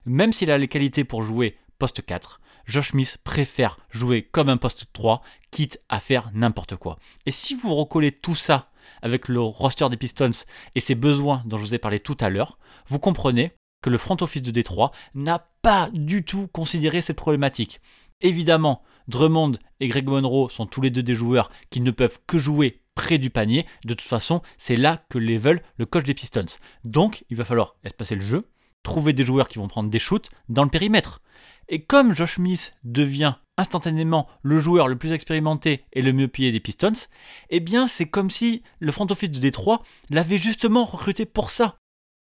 Même 0.06 0.34
s'il 0.34 0.52
a 0.52 0.58
les 0.58 0.68
qualités 0.68 1.04
pour 1.04 1.22
jouer 1.22 1.58
poste 1.78 2.06
4, 2.06 2.40
Josh 2.66 2.92
Smith 2.92 3.18
préfère 3.24 3.78
jouer 3.90 4.24
comme 4.24 4.50
un 4.50 4.58
poste 4.58 4.86
3, 4.94 5.22
quitte 5.52 5.80
à 5.90 6.00
faire 6.00 6.32
n'importe 6.34 6.76
quoi. 6.76 6.98
Et 7.26 7.32
si 7.32 7.56
vous 7.56 7.74
recollez 7.76 8.12
tout 8.12 8.36
ça 8.36 8.72
avec 9.02 9.28
le 9.28 9.40
roster 9.40 9.90
des 9.90 9.98
Pistons 9.98 10.32
et 10.76 10.80
ses 10.80 10.96
besoins 10.96 11.44
dont 11.46 11.58
je 11.58 11.64
vous 11.64 11.76
ai 11.76 11.80
parlé 11.80 12.00
tout 12.00 12.18
à 12.20 12.30
l'heure, 12.30 12.58
vous 12.88 13.00
comprenez 13.00 13.52
que 13.82 13.90
le 13.90 13.98
front 13.98 14.18
office 14.22 14.42
de 14.42 14.52
Détroit 14.52 14.92
n'a 15.14 15.48
pas 15.62 15.90
du 15.94 16.24
tout 16.24 16.48
considéré 16.48 17.02
cette 17.02 17.18
problématique. 17.18 17.82
Évidemment, 18.22 18.82
Drummond 19.08 19.54
et 19.80 19.88
Greg 19.88 20.08
Monroe 20.08 20.50
sont 20.50 20.66
tous 20.66 20.82
les 20.82 20.90
deux 20.90 21.04
des 21.04 21.16
joueurs 21.16 21.52
qui 21.70 21.82
ne 21.82 21.92
peuvent 21.92 22.20
que 22.26 22.38
jouer 22.38 22.82
près 22.96 23.18
du 23.18 23.30
panier. 23.30 23.66
De 23.84 23.94
toute 23.94 24.08
façon, 24.08 24.42
c'est 24.58 24.78
là 24.78 25.06
que 25.10 25.18
les 25.18 25.38
veulent 25.38 25.62
le 25.78 25.86
coach 25.86 26.06
des 26.06 26.14
Pistons. 26.14 26.46
Donc, 26.84 27.26
il 27.30 27.38
va 27.38 27.46
falloir 27.46 27.76
espacer 27.84 28.16
le 28.16 28.22
jeu, 28.22 28.50
trouver 28.84 29.14
des 29.14 29.26
joueurs 29.26 29.50
qui 29.50 29.60
vont 29.60 29.68
prendre 29.68 29.90
des 29.90 30.00
shoots 30.00 30.30
dans 30.50 30.64
le 30.64 30.70
périmètre. 30.70 31.22
Et 31.68 31.84
comme 31.84 32.16
Josh 32.16 32.36
Smith 32.36 32.76
devient 32.84 33.36
instantanément 33.58 34.28
le 34.42 34.60
joueur 34.60 34.88
le 34.88 34.98
plus 34.98 35.14
expérimenté 35.14 35.86
et 35.94 36.02
le 36.02 36.14
mieux 36.14 36.28
payé 36.28 36.52
des 36.52 36.60
Pistons, 36.60 37.08
eh 37.50 37.60
bien 37.60 37.88
c'est 37.88 38.08
comme 38.08 38.30
si 38.30 38.64
le 38.80 38.92
front 38.92 39.08
office 39.10 39.32
de 39.32 39.40
Détroit 39.40 39.82
l'avait 40.10 40.38
justement 40.38 40.86
recruté 40.86 41.26
pour 41.26 41.50
ça. 41.50 41.78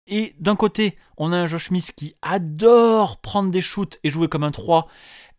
Et 0.07 0.35
d'un 0.39 0.57
côté, 0.57 0.99
on 1.17 1.33
a 1.33 1.37
un 1.37 1.47
Josh 1.47 1.69
Smith 1.69 1.93
qui 1.97 2.15
adore 2.23 3.21
prendre 3.21 3.51
des 3.51 3.63
shoots 3.63 3.99
et 4.05 4.11
jouer 4.11 4.29
comme 4.29 4.45
un 4.45 4.51
3, 4.51 4.87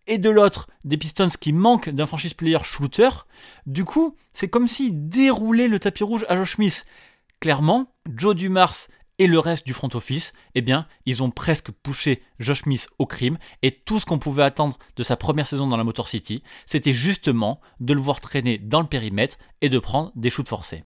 et 0.08 0.18
de 0.18 0.30
l'autre, 0.30 0.68
des 0.84 0.98
Pistons 0.98 1.30
qui 1.30 1.54
manquent 1.54 1.90
d'un 1.90 2.06
franchise 2.06 2.34
player 2.34 2.60
shooter. 2.64 3.10
Du 3.66 3.86
coup, 3.86 4.16
c'est 4.34 4.50
comme 4.50 4.68
si 4.68 4.92
déroulait 4.92 5.68
le 5.68 5.80
tapis 5.80 6.04
rouge 6.04 6.26
à 6.30 6.36
Josh 6.36 6.56
Smith. 6.56 6.86
Clairement, 7.40 7.94
Joe 8.16 8.36
Dumars 8.36 8.76
et 9.19 9.27
le 9.27 9.39
reste 9.39 9.65
du 9.65 9.74
front 9.74 9.89
office, 9.93 10.34
eh 10.55 10.62
bien, 10.62 10.88
ils 11.05 11.24
ont 11.24 11.31
presque 11.31 11.72
poussé 11.72 12.22
Josh 12.39 12.63
Smith 12.63 12.89
au 13.00 13.05
crime 13.05 13.38
et 13.62 13.72
tout 13.72 14.00
ce 14.00 14.05
qu'on 14.05 14.19
pouvait 14.19 14.43
attendre 14.43 14.77
de 14.95 15.03
sa 15.03 15.15
première 15.15 15.48
saison 15.48 15.67
dans 15.67 15.77
la 15.77 15.84
Motor 15.84 16.07
City, 16.07 16.43
c'était 16.65 16.93
justement 16.93 17.62
de 17.79 17.93
le 17.93 18.01
voir 18.01 18.19
traîner 18.19 18.57
dans 18.57 18.81
le 18.81 18.88
périmètre 18.88 19.38
et 19.62 19.69
de 19.69 19.79
prendre 19.79 20.12
des 20.15 20.29
shoots 20.29 20.50
forcés. 20.50 20.84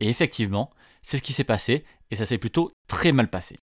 Et 0.00 0.08
effectivement, 0.08 0.70
c'est 1.02 1.16
ce 1.16 1.22
qui 1.22 1.32
s'est 1.32 1.44
passé 1.44 1.84
et 2.10 2.16
ça 2.16 2.26
s'est 2.26 2.38
plutôt 2.38 2.70
très 2.88 3.12
mal 3.12 3.28
passé. 3.28 3.56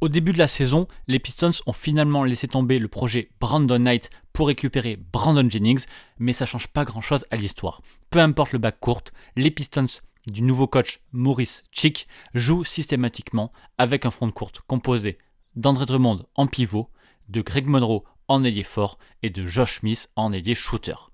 Au 0.00 0.08
début 0.08 0.32
de 0.32 0.38
la 0.38 0.48
saison, 0.48 0.88
les 1.06 1.20
Pistons 1.20 1.52
ont 1.66 1.72
finalement 1.72 2.24
laissé 2.24 2.48
tomber 2.48 2.78
le 2.78 2.88
projet 2.88 3.30
Brandon 3.40 3.78
Knight 3.78 4.10
pour 4.32 4.48
récupérer 4.48 4.96
Brandon 4.96 5.48
Jennings, 5.48 5.86
mais 6.18 6.32
ça 6.32 6.46
change 6.46 6.66
pas 6.66 6.84
grand 6.84 7.00
chose 7.00 7.24
à 7.30 7.36
l'histoire. 7.36 7.80
Peu 8.10 8.18
importe 8.18 8.52
le 8.52 8.58
bac 8.58 8.78
court, 8.80 9.04
les 9.36 9.52
Pistons 9.52 9.86
du 10.26 10.42
nouveau 10.42 10.66
coach 10.66 11.00
Maurice 11.12 11.64
Chick 11.72 12.08
jouent 12.34 12.64
systématiquement 12.64 13.52
avec 13.78 14.06
un 14.06 14.10
front 14.10 14.26
de 14.26 14.32
courte 14.32 14.60
composé 14.66 15.18
d'André 15.56 15.86
Drummond 15.86 16.26
en 16.34 16.46
pivot, 16.46 16.90
de 17.28 17.42
Greg 17.42 17.66
Monroe 17.66 18.04
en 18.28 18.44
ailier 18.44 18.64
fort 18.64 18.98
et 19.22 19.30
de 19.30 19.46
Josh 19.46 19.80
Smith 19.80 20.10
en 20.16 20.32
ailier 20.32 20.54
shooter. 20.54 21.10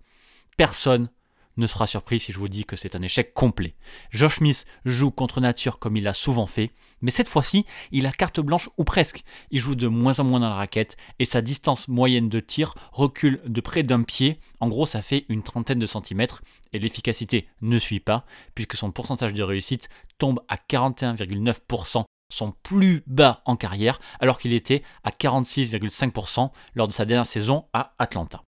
Personne 0.56 1.10
ne 1.56 1.66
sera 1.66 1.86
surpris 1.86 2.20
si 2.20 2.32
je 2.32 2.38
vous 2.38 2.48
dis 2.48 2.64
que 2.64 2.76
c'est 2.76 2.94
un 2.94 3.02
échec 3.02 3.34
complet. 3.34 3.74
Josh 4.10 4.36
Smith 4.36 4.66
joue 4.84 5.10
contre 5.10 5.40
nature 5.40 5.78
comme 5.78 5.96
il 5.96 6.04
l'a 6.04 6.14
souvent 6.14 6.46
fait, 6.46 6.70
mais 7.00 7.10
cette 7.10 7.28
fois-ci, 7.28 7.64
il 7.92 8.06
a 8.06 8.12
carte 8.12 8.40
blanche 8.40 8.68
ou 8.78 8.84
presque. 8.84 9.24
Il 9.50 9.60
joue 9.60 9.74
de 9.74 9.88
moins 9.88 10.20
en 10.20 10.24
moins 10.24 10.40
dans 10.40 10.48
la 10.48 10.54
raquette 10.54 10.96
et 11.18 11.24
sa 11.24 11.42
distance 11.42 11.88
moyenne 11.88 12.28
de 12.28 12.40
tir 12.40 12.74
recule 12.92 13.40
de 13.44 13.60
près 13.60 13.82
d'un 13.82 14.02
pied. 14.02 14.38
En 14.60 14.68
gros, 14.68 14.86
ça 14.86 15.02
fait 15.02 15.26
une 15.28 15.42
trentaine 15.42 15.78
de 15.78 15.86
centimètres 15.86 16.42
et 16.72 16.78
l'efficacité 16.78 17.48
ne 17.60 17.78
suit 17.78 18.00
pas 18.00 18.24
puisque 18.54 18.76
son 18.76 18.92
pourcentage 18.92 19.32
de 19.32 19.42
réussite 19.42 19.88
tombe 20.18 20.40
à 20.48 20.56
41,9% 20.56 22.04
son 22.32 22.52
plus 22.62 23.02
bas 23.06 23.42
en 23.44 23.56
carrière, 23.56 24.00
alors 24.20 24.38
qu'il 24.38 24.52
était 24.52 24.82
à 25.04 25.10
46,5% 25.10 26.50
lors 26.74 26.88
de 26.88 26.92
sa 26.92 27.04
dernière 27.04 27.26
saison 27.26 27.66
à 27.72 27.94
Atlanta. 27.98 28.42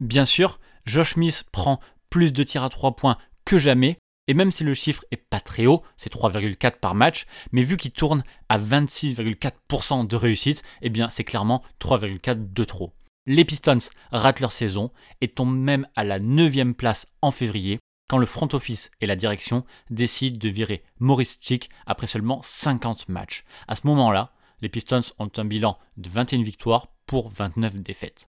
Bien 0.00 0.24
sûr, 0.24 0.60
Josh 0.84 1.14
Smith 1.14 1.44
prend 1.52 1.80
plus 2.16 2.32
de 2.32 2.42
tirs 2.44 2.62
à 2.62 2.70
3 2.70 2.96
points 2.96 3.18
que 3.44 3.58
jamais, 3.58 3.98
et 4.26 4.32
même 4.32 4.50
si 4.50 4.64
le 4.64 4.72
chiffre 4.72 5.04
est 5.10 5.18
pas 5.18 5.38
très 5.38 5.66
haut, 5.66 5.82
c'est 5.98 6.10
3,4 6.10 6.78
par 6.78 6.94
match, 6.94 7.26
mais 7.52 7.62
vu 7.62 7.76
qu'il 7.76 7.90
tourne 7.90 8.24
à 8.48 8.58
26,4% 8.58 10.06
de 10.06 10.16
réussite, 10.16 10.62
eh 10.80 10.88
bien 10.88 11.10
c'est 11.10 11.24
clairement 11.24 11.62
3,4 11.78 12.54
de 12.54 12.64
trop. 12.64 12.94
Les 13.26 13.44
Pistons 13.44 13.90
ratent 14.12 14.40
leur 14.40 14.52
saison 14.52 14.92
et 15.20 15.28
tombent 15.28 15.58
même 15.58 15.86
à 15.94 16.04
la 16.04 16.18
9 16.18 16.72
place 16.72 17.06
en 17.20 17.30
février, 17.30 17.80
quand 18.08 18.16
le 18.16 18.24
front 18.24 18.48
office 18.54 18.90
et 19.02 19.06
la 19.06 19.16
direction 19.16 19.66
décident 19.90 20.38
de 20.38 20.48
virer 20.48 20.84
Maurice 20.98 21.36
Chick 21.42 21.68
après 21.84 22.06
seulement 22.06 22.40
50 22.42 23.10
matchs. 23.10 23.44
À 23.68 23.76
ce 23.76 23.86
moment-là, 23.88 24.32
les 24.62 24.70
Pistons 24.70 25.02
ont 25.18 25.30
un 25.36 25.44
bilan 25.44 25.78
de 25.98 26.08
21 26.08 26.44
victoires 26.44 26.88
pour 27.04 27.28
29 27.28 27.74
défaites. 27.82 28.26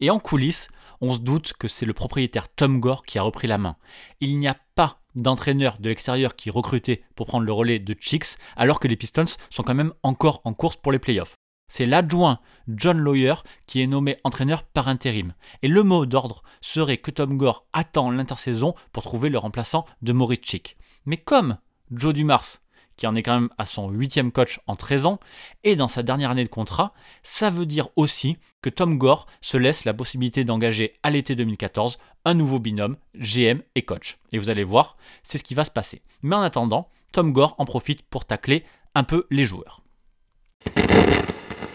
Et 0.00 0.10
en 0.10 0.20
coulisses, 0.20 0.68
on 1.00 1.12
se 1.12 1.20
doute 1.20 1.52
que 1.58 1.68
c'est 1.68 1.86
le 1.86 1.92
propriétaire 1.92 2.48
Tom 2.48 2.80
Gore 2.80 3.04
qui 3.04 3.18
a 3.18 3.22
repris 3.22 3.46
la 3.46 3.58
main. 3.58 3.76
Il 4.20 4.38
n'y 4.38 4.48
a 4.48 4.56
pas 4.74 5.00
d'entraîneur 5.14 5.78
de 5.78 5.88
l'extérieur 5.88 6.36
qui 6.36 6.48
est 6.48 6.52
recruté 6.52 7.02
pour 7.14 7.26
prendre 7.26 7.44
le 7.44 7.52
relais 7.52 7.78
de 7.78 7.96
Chicks, 7.98 8.38
alors 8.56 8.80
que 8.80 8.88
les 8.88 8.96
Pistons 8.96 9.36
sont 9.50 9.62
quand 9.62 9.74
même 9.74 9.92
encore 10.02 10.40
en 10.44 10.54
course 10.54 10.76
pour 10.76 10.92
les 10.92 10.98
playoffs. 10.98 11.34
C'est 11.70 11.86
l'adjoint 11.86 12.40
John 12.66 12.98
Lawyer 12.98 13.34
qui 13.66 13.82
est 13.82 13.86
nommé 13.86 14.16
entraîneur 14.24 14.62
par 14.62 14.88
intérim. 14.88 15.34
Et 15.62 15.68
le 15.68 15.82
mot 15.82 16.06
d'ordre 16.06 16.42
serait 16.62 16.96
que 16.96 17.10
Tom 17.10 17.36
Gore 17.36 17.66
attend 17.74 18.10
l'intersaison 18.10 18.74
pour 18.92 19.02
trouver 19.02 19.28
le 19.28 19.38
remplaçant 19.38 19.84
de 20.00 20.12
Maurice 20.12 20.40
Chick. 20.42 20.78
Mais 21.04 21.18
comme 21.18 21.58
Joe 21.90 22.14
Dumars, 22.14 22.58
qui 22.98 23.06
en 23.06 23.14
est 23.14 23.22
quand 23.22 23.40
même 23.40 23.48
à 23.56 23.64
son 23.64 23.88
huitième 23.88 24.32
coach 24.32 24.60
en 24.66 24.76
13 24.76 25.06
ans, 25.06 25.20
et 25.64 25.76
dans 25.76 25.88
sa 25.88 26.02
dernière 26.02 26.30
année 26.30 26.44
de 26.44 26.48
contrat, 26.50 26.92
ça 27.22 27.48
veut 27.48 27.64
dire 27.64 27.88
aussi 27.96 28.36
que 28.60 28.68
Tom 28.68 28.98
Gore 28.98 29.26
se 29.40 29.56
laisse 29.56 29.86
la 29.86 29.94
possibilité 29.94 30.44
d'engager 30.44 30.94
à 31.02 31.08
l'été 31.08 31.34
2014 31.34 31.98
un 32.26 32.34
nouveau 32.34 32.58
binôme, 32.58 32.96
GM 33.14 33.62
et 33.74 33.82
coach. 33.82 34.18
Et 34.32 34.38
vous 34.38 34.50
allez 34.50 34.64
voir, 34.64 34.98
c'est 35.22 35.38
ce 35.38 35.44
qui 35.44 35.54
va 35.54 35.64
se 35.64 35.70
passer. 35.70 36.02
Mais 36.22 36.36
en 36.36 36.42
attendant, 36.42 36.90
Tom 37.12 37.32
Gore 37.32 37.54
en 37.58 37.64
profite 37.64 38.02
pour 38.02 38.26
tacler 38.26 38.64
un 38.94 39.04
peu 39.04 39.26
les 39.30 39.46
joueurs. 39.46 39.80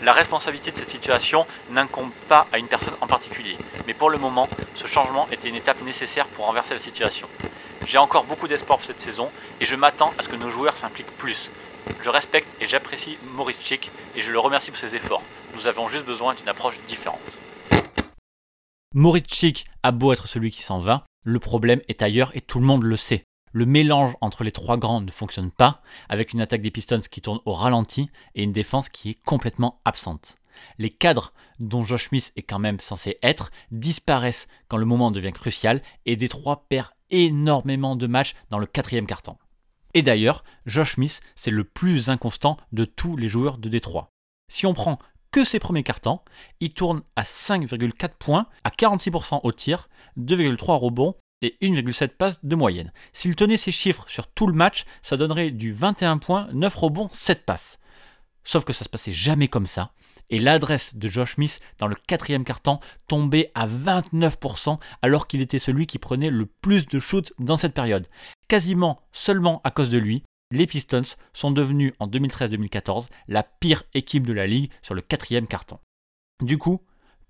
La 0.04 0.12
responsabilité 0.12 0.72
de 0.72 0.78
cette 0.78 0.90
situation 0.90 1.48
n'incombe 1.72 2.12
pas 2.28 2.46
à 2.52 2.58
une 2.58 2.68
personne 2.68 2.96
en 3.00 3.08
particulier, 3.08 3.58
mais 3.88 3.94
pour 3.94 4.10
le 4.10 4.18
moment, 4.18 4.50
ce 4.76 4.86
changement 4.86 5.30
était 5.32 5.48
une 5.48 5.56
étape 5.56 5.82
nécessaire 5.84 6.28
pour 6.28 6.46
renverser 6.46 6.74
la 6.74 6.80
situation. 6.80 7.30
J'ai 7.86 7.98
encore 7.98 8.24
beaucoup 8.24 8.48
d'espoir 8.48 8.80
pour 8.80 8.88
cette 8.88 9.02
saison 9.02 9.30
et 9.60 9.66
je 9.66 9.76
m'attends 9.76 10.14
à 10.18 10.22
ce 10.22 10.30
que 10.30 10.36
nos 10.36 10.50
joueurs 10.50 10.78
s'impliquent 10.78 11.18
plus. 11.18 11.50
Je 12.02 12.10
respecte 12.10 12.48
et 12.62 12.68
j'apprécie 12.68 13.18
Maurice 13.36 13.60
Chick 13.60 13.92
et 14.16 14.22
je 14.22 14.32
le 14.32 14.40
remercie 14.40 14.72
pour 14.72 14.80
ses 14.80 14.96
efforts. 14.96 15.24
Nous 15.54 15.68
avons 15.68 15.88
juste 15.88 16.06
besoin 16.06 16.34
d'une 16.34 16.48
approche 16.48 16.80
différente. 16.88 17.20
Maurice 18.96 19.28
Chick 19.28 19.66
a 19.82 19.92
beau 19.92 20.14
être 20.14 20.28
celui 20.28 20.52
qui 20.52 20.62
s'en 20.62 20.80
va, 20.80 21.04
le 21.24 21.40
problème 21.40 21.82
est 21.88 22.02
ailleurs 22.02 22.32
et 22.36 22.42
tout 22.42 22.60
le 22.60 22.66
monde 22.66 22.84
le 22.84 22.96
sait. 22.96 23.24
Le 23.52 23.66
mélange 23.66 24.16
entre 24.22 24.44
les 24.44 24.52
trois 24.52 24.78
grands 24.78 25.02
ne 25.02 25.12
fonctionne 25.12 25.52
pas, 25.52 25.82
avec 26.10 26.34
une 26.34 26.42
attaque 26.42 26.62
des 26.62 26.72
Pistons 26.72 27.00
qui 27.00 27.22
tourne 27.22 27.40
au 27.46 27.54
ralenti 27.54 28.10
et 28.34 28.44
une 28.44 28.54
défense 28.54 28.90
qui 28.90 29.12
est 29.12 29.24
complètement 29.24 29.82
absente. 29.86 30.38
Les 30.78 30.90
cadres, 30.90 31.34
dont 31.60 31.84
Josh 31.84 32.10
Smith 32.10 32.32
est 32.36 32.44
quand 32.44 32.60
même 32.60 32.80
censé 32.80 33.20
être, 33.22 33.52
disparaissent 33.72 34.48
quand 34.68 34.78
le 34.78 34.86
moment 34.86 35.12
devient 35.12 35.34
crucial 35.34 35.82
et 36.06 36.16
Détroit 36.16 36.66
perd 36.68 36.90
énormément 37.10 37.96
de 37.96 38.08
matchs 38.08 38.36
dans 38.50 38.60
le 38.60 38.66
quatrième 38.66 39.08
carton. 39.08 39.38
Et 39.94 40.02
d'ailleurs, 40.02 40.44
Josh 40.66 40.96
Smith, 40.96 41.22
c'est 41.36 41.52
le 41.52 41.64
plus 41.64 42.10
inconstant 42.10 42.58
de 42.72 42.86
tous 42.86 43.16
les 43.16 43.30
joueurs 43.30 43.58
de 43.58 43.70
Détroit. 43.70 44.10
Si 44.52 44.66
on 44.66 44.74
prend 44.74 45.00
que 45.32 45.44
ses 45.44 45.60
premiers 45.60 45.84
cartons, 45.84 46.20
il 46.60 46.74
tourne 46.74 47.04
à 47.16 47.24
5,4 47.24 48.10
points, 48.18 48.48
à 48.64 48.70
46% 48.70 49.42
au 49.44 49.52
tir, 49.52 49.90
2,3 50.18 50.78
rebonds 50.78 51.16
et 51.42 51.58
1,7 51.62 52.10
passes 52.10 52.44
de 52.46 52.56
moyenne. 52.56 52.94
S'il 53.14 53.36
tenait 53.36 53.58
ces 53.58 53.72
chiffres 53.72 54.06
sur 54.08 54.28
tout 54.28 54.48
le 54.48 54.54
match, 54.54 54.86
ça 55.02 55.18
donnerait 55.18 55.52
du 55.52 55.74
21 55.74 56.18
points, 56.18 56.48
9 56.54 56.76
rebonds, 56.76 57.10
7 57.12 57.46
passes. 57.46 57.80
Sauf 58.44 58.64
que 58.64 58.74
ça 58.74 58.86
se 58.86 58.90
passait 58.90 59.14
jamais 59.14 59.48
comme 59.48 59.68
ça. 59.68 59.92
Et 60.34 60.40
l'adresse 60.40 60.96
de 60.96 61.08
Josh 61.08 61.36
Smith 61.36 61.60
dans 61.78 61.86
le 61.86 61.94
quatrième 61.94 62.44
carton 62.44 62.80
tombait 63.08 63.52
à 63.54 63.68
29% 63.68 64.80
alors 65.04 65.28
qu'il 65.28 65.42
était 65.42 65.60
celui 65.60 65.86
qui 65.86 66.00
prenait 66.00 66.32
le 66.32 66.48
plus 66.48 66.88
de 66.88 66.98
shoots 66.98 67.34
dans 67.38 67.56
cette 67.56 67.76
période. 67.76 68.08
Quasiment 68.48 69.00
seulement 69.12 69.62
à 69.64 69.70
cause 69.70 69.90
de 69.90 70.00
lui, 70.00 70.24
les 70.50 70.66
Pistons 70.66 71.04
sont 71.34 71.52
devenus 71.52 71.94
en 72.00 72.08
2013-2014 72.08 73.10
la 73.28 73.44
pire 73.44 73.84
équipe 73.94 74.26
de 74.26 74.34
la 74.34 74.48
ligue 74.48 74.72
sur 74.82 74.96
le 74.96 75.02
quatrième 75.02 75.46
carton. 75.46 75.78
Du 76.42 76.58
coup, 76.58 76.82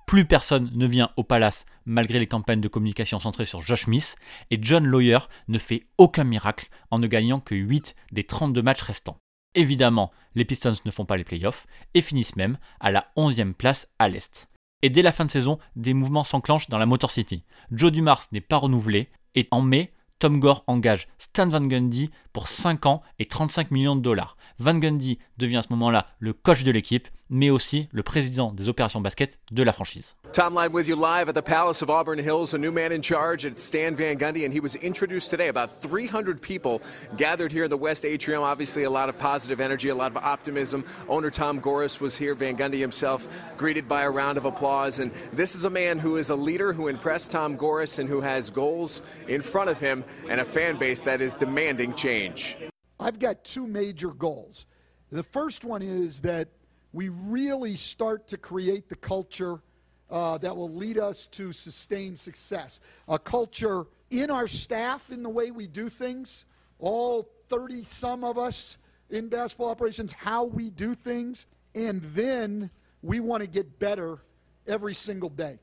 plus 0.08 0.24
personne 0.24 0.72
ne 0.74 0.88
vient 0.88 1.12
au 1.18 1.26
Palace 1.26 1.66
malgré 1.86 2.20
les 2.20 2.28
campagnes 2.28 2.62
de 2.62 2.70
communication 2.70 3.20
centrées 3.20 3.44
sur 3.44 3.60
Josh 3.60 3.84
Smith 3.84 4.16
et 4.50 4.60
John 4.62 4.86
Lawyer 4.86 5.20
ne 5.50 5.60
fait 5.60 5.88
aucun 5.98 6.24
miracle 6.24 6.70
en 6.90 7.00
ne 7.00 7.08
gagnant 7.08 7.42
que 7.42 7.54
8 7.54 7.96
des 8.14 8.24
32 8.24 8.62
matchs 8.62 8.84
restants. 8.84 9.18
Évidemment, 9.56 10.12
les 10.36 10.46
Pistons 10.46 10.74
ne 10.86 10.92
font 10.92 11.06
pas 11.06 11.18
les 11.18 11.24
playoffs 11.24 11.68
et 11.94 12.02
finissent 12.02 12.36
même 12.36 12.58
à 12.80 12.92
la 12.92 13.12
11e 13.18 13.54
place 13.54 13.88
à 14.00 14.10
l'Est. 14.10 14.50
Et 14.82 14.90
dès 14.90 15.02
la 15.02 15.12
fin 15.12 15.26
de 15.26 15.30
saison, 15.30 15.60
des 15.76 15.94
mouvements 15.94 16.24
s'enclenchent 16.24 16.70
dans 16.70 16.78
la 16.78 16.86
Motor 16.86 17.12
City. 17.12 17.44
Joe 17.72 17.92
Dumars 17.92 18.26
n'est 18.32 18.42
pas 18.42 18.58
renouvelé 18.58 19.10
et 19.36 19.48
en 19.52 19.62
mai, 19.62 19.94
Tom 20.24 20.40
Gore 20.40 20.64
engage 20.68 21.10
Stan 21.20 21.48
Van 21.48 21.68
Gundy 21.68 22.10
pour 22.32 22.48
5 22.48 22.86
ans 22.86 23.02
et 23.20 23.26
35 23.26 23.72
millions 23.72 23.98
de 23.98 24.02
dollars. 24.02 24.38
Van 24.58 24.76
Gundy 24.76 25.20
devient 25.38 25.58
à 25.58 25.62
ce 25.64 25.68
moment-là 25.72 26.08
le 26.20 26.32
coach 26.32 26.64
de 26.64 26.72
l'équipe, 26.72 27.10
mais 27.30 27.50
aussi 27.50 27.90
le 27.92 28.04
président 28.04 28.54
des 28.54 28.70
opérations 28.70 29.02
basket 29.02 29.38
de 29.52 29.64
la 29.64 29.74
franchise. 29.74 30.16
Tom 30.32 30.56
Line 30.56 30.72
with 30.72 30.88
you 30.88 30.96
live 30.96 31.30
at 31.30 31.34
the 31.34 31.44
Palace 31.44 31.84
of 31.84 31.92
Auburn 31.92 32.18
Hills. 32.18 32.56
A 32.56 32.58
new 32.58 32.72
man 32.72 32.92
in 32.92 33.04
charge, 33.04 33.46
it's 33.46 33.64
Stan 33.64 33.96
Van 33.96 34.18
Gundy, 34.18 34.46
and 34.46 34.52
he 34.52 34.60
was 34.60 34.76
introduced 34.78 35.30
today. 35.30 35.48
About 35.48 35.80
300 35.82 36.42
people 36.42 36.82
gathered 37.18 37.52
here 37.52 37.66
in 37.66 37.70
the 37.70 37.78
West 37.78 38.04
Atrium. 38.04 38.42
Obviously, 38.42 38.84
a 38.84 38.90
lot 38.90 39.10
of 39.10 39.20
positive 39.20 39.62
energy, 39.62 39.90
a 39.90 39.96
lot 39.96 40.10
of 40.10 40.18
optimism. 40.18 40.86
Owner 41.08 41.30
Tom 41.30 41.62
Goris 41.62 42.00
was 42.00 42.18
here. 42.18 42.34
Van 42.34 42.58
Gundy 42.58 42.80
himself 42.80 43.28
greeted 43.58 43.88
by 43.88 44.02
a 44.04 44.10
round 44.10 44.40
of 44.40 44.46
applause. 44.46 44.98
And 44.98 45.12
this 45.34 45.54
is 45.54 45.66
a 45.66 45.70
man 45.70 46.00
who 46.00 46.18
is 46.18 46.30
a 46.30 46.36
leader 46.36 46.74
who 46.74 46.88
impressed 46.88 47.30
Tom 47.30 47.56
Goris 47.56 48.00
and 48.00 48.10
who 48.10 48.22
has 48.22 48.50
goals 48.50 49.04
in 49.28 49.40
front 49.40 49.70
of 49.70 49.80
him 49.80 50.04
and 50.30 50.42
a 50.42 50.46
fan 50.46 50.78
base 50.78 51.02
that 51.04 51.22
is 51.22 51.36
demanding 51.36 51.94
change. 51.94 52.58
I've 53.00 53.20
got 53.20 53.44
two 53.44 53.68
major 53.68 54.10
goals. 54.10 54.66
The 55.12 55.24
first 55.24 55.66
one 55.66 55.82
is 55.82 56.22
that 56.22 56.50
we 56.92 57.10
really 57.10 57.76
start 57.76 58.28
to 58.30 58.38
create 58.38 58.90
the 58.90 58.96
culture 58.96 59.62
uh, 60.10 60.38
that 60.38 60.56
will 60.56 60.70
lead 60.70 60.98
us 60.98 61.28
to 61.28 61.52
sustained 61.52 62.18
success. 62.18 62.80
A 63.08 63.18
culture 63.18 63.86
in 64.10 64.30
our 64.30 64.48
staff, 64.48 65.12
in 65.12 65.24
the 65.24 65.30
way 65.30 65.52
we 65.52 65.68
do 65.68 65.90
things, 65.90 66.46
all 66.80 67.30
30 67.50 67.84
some 67.84 68.24
of 68.24 68.38
us 68.38 68.78
in 69.10 69.28
basketball 69.28 69.70
operations, 69.70 70.14
how 70.14 70.44
we 70.44 70.70
do 70.70 70.96
things, 70.96 71.46
and 71.76 72.02
then 72.02 72.70
we 73.02 73.20
want 73.20 73.42
to 73.42 73.50
get 73.50 73.80
better 73.80 74.20
every 74.68 74.94
single 74.94 75.30
day. 75.30 75.60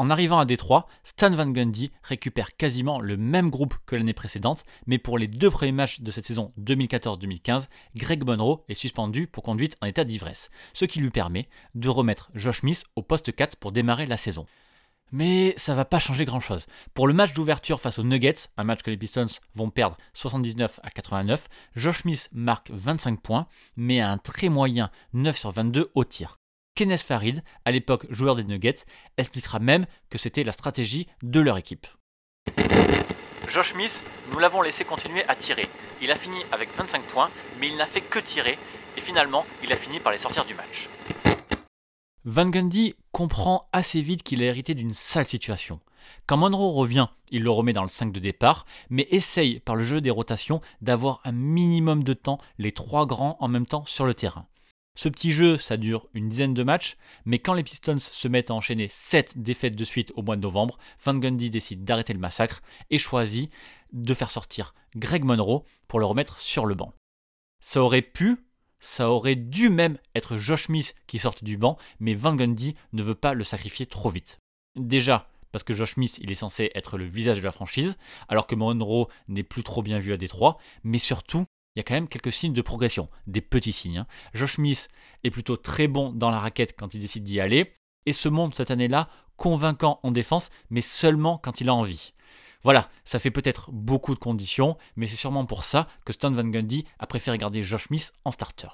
En 0.00 0.10
arrivant 0.10 0.38
à 0.38 0.44
Détroit, 0.44 0.86
Stan 1.02 1.30
Van 1.30 1.50
Gundy 1.50 1.90
récupère 2.04 2.56
quasiment 2.56 3.00
le 3.00 3.16
même 3.16 3.50
groupe 3.50 3.74
que 3.84 3.96
l'année 3.96 4.12
précédente, 4.12 4.62
mais 4.86 4.98
pour 4.98 5.18
les 5.18 5.26
deux 5.26 5.50
premiers 5.50 5.72
matchs 5.72 6.02
de 6.02 6.12
cette 6.12 6.24
saison 6.24 6.52
2014-2015, 6.60 7.66
Greg 7.96 8.24
Monroe 8.24 8.62
est 8.68 8.74
suspendu 8.74 9.26
pour 9.26 9.42
conduite 9.42 9.76
en 9.80 9.86
état 9.86 10.04
d'ivresse, 10.04 10.50
ce 10.72 10.84
qui 10.84 11.00
lui 11.00 11.10
permet 11.10 11.48
de 11.74 11.88
remettre 11.88 12.30
Josh 12.36 12.60
Smith 12.60 12.84
au 12.94 13.02
poste 13.02 13.34
4 13.34 13.56
pour 13.56 13.72
démarrer 13.72 14.06
la 14.06 14.16
saison. 14.16 14.46
Mais 15.10 15.54
ça 15.56 15.74
va 15.74 15.84
pas 15.84 15.98
changer 15.98 16.24
grand 16.24 16.38
chose. 16.38 16.66
Pour 16.94 17.08
le 17.08 17.14
match 17.14 17.32
d'ouverture 17.32 17.80
face 17.80 17.98
aux 17.98 18.04
Nuggets, 18.04 18.46
un 18.56 18.62
match 18.62 18.82
que 18.82 18.90
les 18.92 18.96
Pistons 18.96 19.26
vont 19.56 19.70
perdre 19.70 19.96
79 20.12 20.78
à 20.84 20.90
89, 20.90 21.48
Josh 21.74 22.02
Smith 22.02 22.28
marque 22.30 22.70
25 22.70 23.20
points, 23.20 23.48
mais 23.76 23.98
a 23.98 24.12
un 24.12 24.18
très 24.18 24.48
moyen 24.48 24.92
9 25.12 25.36
sur 25.36 25.50
22 25.50 25.90
au 25.96 26.04
tir. 26.04 26.38
Kenneth 26.78 27.02
Farid, 27.02 27.42
à 27.64 27.72
l'époque 27.72 28.06
joueur 28.08 28.36
des 28.36 28.44
Nuggets, 28.44 28.84
expliquera 29.16 29.58
même 29.58 29.84
que 30.10 30.16
c'était 30.16 30.44
la 30.44 30.52
stratégie 30.52 31.08
de 31.24 31.40
leur 31.40 31.58
équipe. 31.58 31.88
Josh 33.48 33.72
Smith, 33.72 34.04
nous 34.30 34.38
l'avons 34.38 34.62
laissé 34.62 34.84
continuer 34.84 35.24
à 35.26 35.34
tirer. 35.34 35.68
Il 36.00 36.12
a 36.12 36.14
fini 36.14 36.36
avec 36.52 36.68
25 36.76 37.02
points, 37.02 37.30
mais 37.58 37.66
il 37.66 37.76
n'a 37.76 37.86
fait 37.86 38.00
que 38.00 38.20
tirer, 38.20 38.56
et 38.96 39.00
finalement, 39.00 39.44
il 39.64 39.72
a 39.72 39.76
fini 39.76 39.98
par 39.98 40.12
les 40.12 40.18
sortir 40.18 40.44
du 40.44 40.54
match. 40.54 40.88
Van 42.24 42.46
Gundy 42.46 42.94
comprend 43.10 43.68
assez 43.72 44.00
vite 44.00 44.22
qu'il 44.22 44.40
a 44.40 44.44
hérité 44.46 44.74
d'une 44.74 44.94
sale 44.94 45.26
situation. 45.26 45.80
Quand 46.26 46.36
Monroe 46.36 46.70
revient, 46.70 47.08
il 47.32 47.42
le 47.42 47.50
remet 47.50 47.72
dans 47.72 47.82
le 47.82 47.88
5 47.88 48.12
de 48.12 48.20
départ, 48.20 48.66
mais 48.88 49.08
essaye 49.10 49.58
par 49.58 49.74
le 49.74 49.82
jeu 49.82 50.00
des 50.00 50.10
rotations 50.10 50.60
d'avoir 50.80 51.22
un 51.24 51.32
minimum 51.32 52.04
de 52.04 52.14
temps 52.14 52.38
les 52.56 52.70
trois 52.70 53.04
grands 53.04 53.36
en 53.40 53.48
même 53.48 53.66
temps 53.66 53.84
sur 53.84 54.06
le 54.06 54.14
terrain. 54.14 54.46
Ce 54.98 55.08
petit 55.08 55.30
jeu, 55.30 55.58
ça 55.58 55.76
dure 55.76 56.08
une 56.12 56.28
dizaine 56.28 56.54
de 56.54 56.64
matchs, 56.64 56.96
mais 57.24 57.38
quand 57.38 57.54
les 57.54 57.62
Pistons 57.62 58.00
se 58.00 58.26
mettent 58.26 58.50
à 58.50 58.54
enchaîner 58.54 58.88
7 58.90 59.40
défaites 59.40 59.76
de 59.76 59.84
suite 59.84 60.12
au 60.16 60.22
mois 60.22 60.34
de 60.34 60.40
novembre, 60.40 60.76
Van 61.04 61.14
Gundy 61.14 61.50
décide 61.50 61.84
d'arrêter 61.84 62.12
le 62.12 62.18
massacre 62.18 62.62
et 62.90 62.98
choisit 62.98 63.48
de 63.92 64.12
faire 64.12 64.32
sortir 64.32 64.74
Greg 64.96 65.22
Monroe 65.22 65.62
pour 65.86 66.00
le 66.00 66.04
remettre 66.04 66.38
sur 66.38 66.66
le 66.66 66.74
banc. 66.74 66.92
Ça 67.60 67.80
aurait 67.80 68.02
pu, 68.02 68.38
ça 68.80 69.08
aurait 69.08 69.36
dû 69.36 69.68
même 69.70 69.98
être 70.16 70.36
Josh 70.36 70.64
Smith 70.64 70.96
qui 71.06 71.20
sorte 71.20 71.44
du 71.44 71.56
banc, 71.56 71.78
mais 72.00 72.14
Van 72.14 72.34
Gundy 72.34 72.74
ne 72.92 73.04
veut 73.04 73.14
pas 73.14 73.34
le 73.34 73.44
sacrifier 73.44 73.86
trop 73.86 74.10
vite. 74.10 74.40
Déjà, 74.74 75.30
parce 75.52 75.62
que 75.62 75.74
Josh 75.74 75.92
Smith, 75.92 76.18
il 76.20 76.32
est 76.32 76.34
censé 76.34 76.72
être 76.74 76.98
le 76.98 77.04
visage 77.04 77.38
de 77.38 77.44
la 77.44 77.52
franchise, 77.52 77.96
alors 78.28 78.48
que 78.48 78.56
Monroe 78.56 79.06
n'est 79.28 79.44
plus 79.44 79.62
trop 79.62 79.84
bien 79.84 80.00
vu 80.00 80.12
à 80.12 80.16
Détroit, 80.16 80.58
mais 80.82 80.98
surtout 80.98 81.46
il 81.78 81.82
y 81.82 81.82
a 81.82 81.84
quand 81.84 81.94
même 81.94 82.08
quelques 82.08 82.32
signes 82.32 82.54
de 82.54 82.60
progression, 82.60 83.08
des 83.28 83.40
petits 83.40 83.70
signes. 83.70 83.98
Hein. 83.98 84.06
Josh 84.34 84.54
Smith 84.54 84.88
est 85.22 85.30
plutôt 85.30 85.56
très 85.56 85.86
bon 85.86 86.10
dans 86.12 86.28
la 86.28 86.40
raquette 86.40 86.76
quand 86.76 86.92
il 86.92 87.00
décide 87.00 87.22
d'y 87.22 87.38
aller, 87.38 87.76
et 88.04 88.12
se 88.12 88.28
montre 88.28 88.56
cette 88.56 88.72
année-là 88.72 89.08
convaincant 89.36 90.00
en 90.02 90.10
défense, 90.10 90.50
mais 90.70 90.80
seulement 90.80 91.38
quand 91.38 91.60
il 91.60 91.68
a 91.68 91.74
envie. 91.74 92.14
Voilà, 92.64 92.90
ça 93.04 93.20
fait 93.20 93.30
peut-être 93.30 93.70
beaucoup 93.70 94.12
de 94.12 94.18
conditions, 94.18 94.76
mais 94.96 95.06
c'est 95.06 95.14
sûrement 95.14 95.44
pour 95.44 95.64
ça 95.64 95.86
que 96.04 96.12
Stan 96.12 96.32
Van 96.32 96.42
Gundy 96.42 96.84
a 96.98 97.06
préféré 97.06 97.38
garder 97.38 97.62
Josh 97.62 97.86
Smith 97.86 98.12
en 98.24 98.32
starter. 98.32 98.66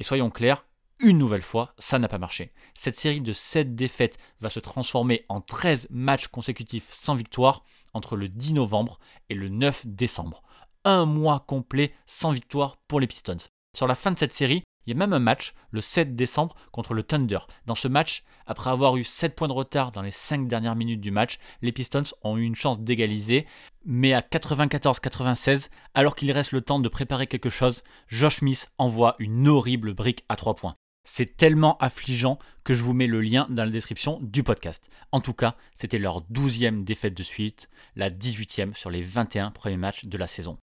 Et 0.00 0.04
soyons 0.04 0.30
clairs, 0.30 0.64
une 1.00 1.18
nouvelle 1.18 1.42
fois, 1.42 1.74
ça 1.78 1.98
n'a 1.98 2.08
pas 2.08 2.16
marché. 2.16 2.50
Cette 2.72 2.96
série 2.96 3.20
de 3.20 3.34
7 3.34 3.74
défaites 3.74 4.16
va 4.40 4.48
se 4.48 4.60
transformer 4.60 5.26
en 5.28 5.42
13 5.42 5.88
matchs 5.90 6.28
consécutifs 6.28 6.90
sans 6.90 7.14
victoire 7.14 7.62
entre 7.92 8.16
le 8.16 8.30
10 8.30 8.54
novembre 8.54 8.98
et 9.28 9.34
le 9.34 9.50
9 9.50 9.86
décembre 9.86 10.42
un 10.86 11.04
mois 11.04 11.44
complet 11.46 11.92
sans 12.06 12.30
victoire 12.30 12.78
pour 12.88 13.00
les 13.00 13.06
Pistons. 13.08 13.36
Sur 13.76 13.86
la 13.86 13.96
fin 13.96 14.12
de 14.12 14.18
cette 14.18 14.32
série, 14.32 14.62
Il 14.86 14.90
y 14.90 14.92
a 14.92 14.98
même 14.98 15.12
un 15.12 15.18
match 15.18 15.52
le 15.72 15.80
7 15.80 16.14
décembre 16.14 16.54
contre 16.70 16.94
le 16.94 17.02
Thunder. 17.02 17.40
Dans 17.66 17.74
ce 17.74 17.88
match, 17.88 18.22
après 18.46 18.70
avoir 18.70 18.96
eu 18.96 19.02
7 19.02 19.34
points 19.34 19.48
de 19.48 19.52
retard 19.52 19.90
dans 19.90 20.02
les 20.02 20.12
5 20.12 20.46
dernières 20.46 20.76
minutes 20.76 21.00
du 21.00 21.10
match, 21.10 21.38
les 21.60 21.72
Pistons 21.72 22.04
ont 22.22 22.36
eu 22.36 22.44
une 22.44 22.54
chance 22.54 22.80
d'égaliser, 22.80 23.46
mais 23.84 24.12
à 24.12 24.20
94-96, 24.20 25.70
alors 25.94 26.14
qu'il 26.14 26.30
reste 26.30 26.52
le 26.52 26.60
temps 26.60 26.78
de 26.78 26.88
préparer 26.88 27.26
quelque 27.26 27.50
chose, 27.50 27.82
Josh 28.06 28.36
Smith 28.36 28.70
envoie 28.78 29.16
une 29.18 29.48
horrible 29.48 29.92
brique 29.92 30.24
à 30.28 30.36
3 30.36 30.54
points. 30.54 30.76
C'est 31.08 31.36
tellement 31.36 31.78
affligeant 31.78 32.38
que 32.64 32.74
je 32.74 32.82
vous 32.82 32.92
mets 32.94 33.06
le 33.06 33.20
lien 33.20 33.46
dans 33.50 33.64
la 33.64 33.70
description 33.70 34.18
du 34.22 34.42
podcast. 34.42 34.88
En 35.12 35.20
tout 35.20 35.34
cas, 35.34 35.56
c'était 35.76 35.98
leur 35.98 36.22
12e 36.32 36.84
défaite 36.84 37.16
de 37.16 37.22
suite, 37.22 37.68
la 37.96 38.10
18e 38.10 38.74
sur 38.74 38.90
les 38.90 39.02
21 39.02 39.50
premiers 39.50 39.76
matchs 39.76 40.04
de 40.04 40.18
la 40.18 40.26
saison. 40.26 40.58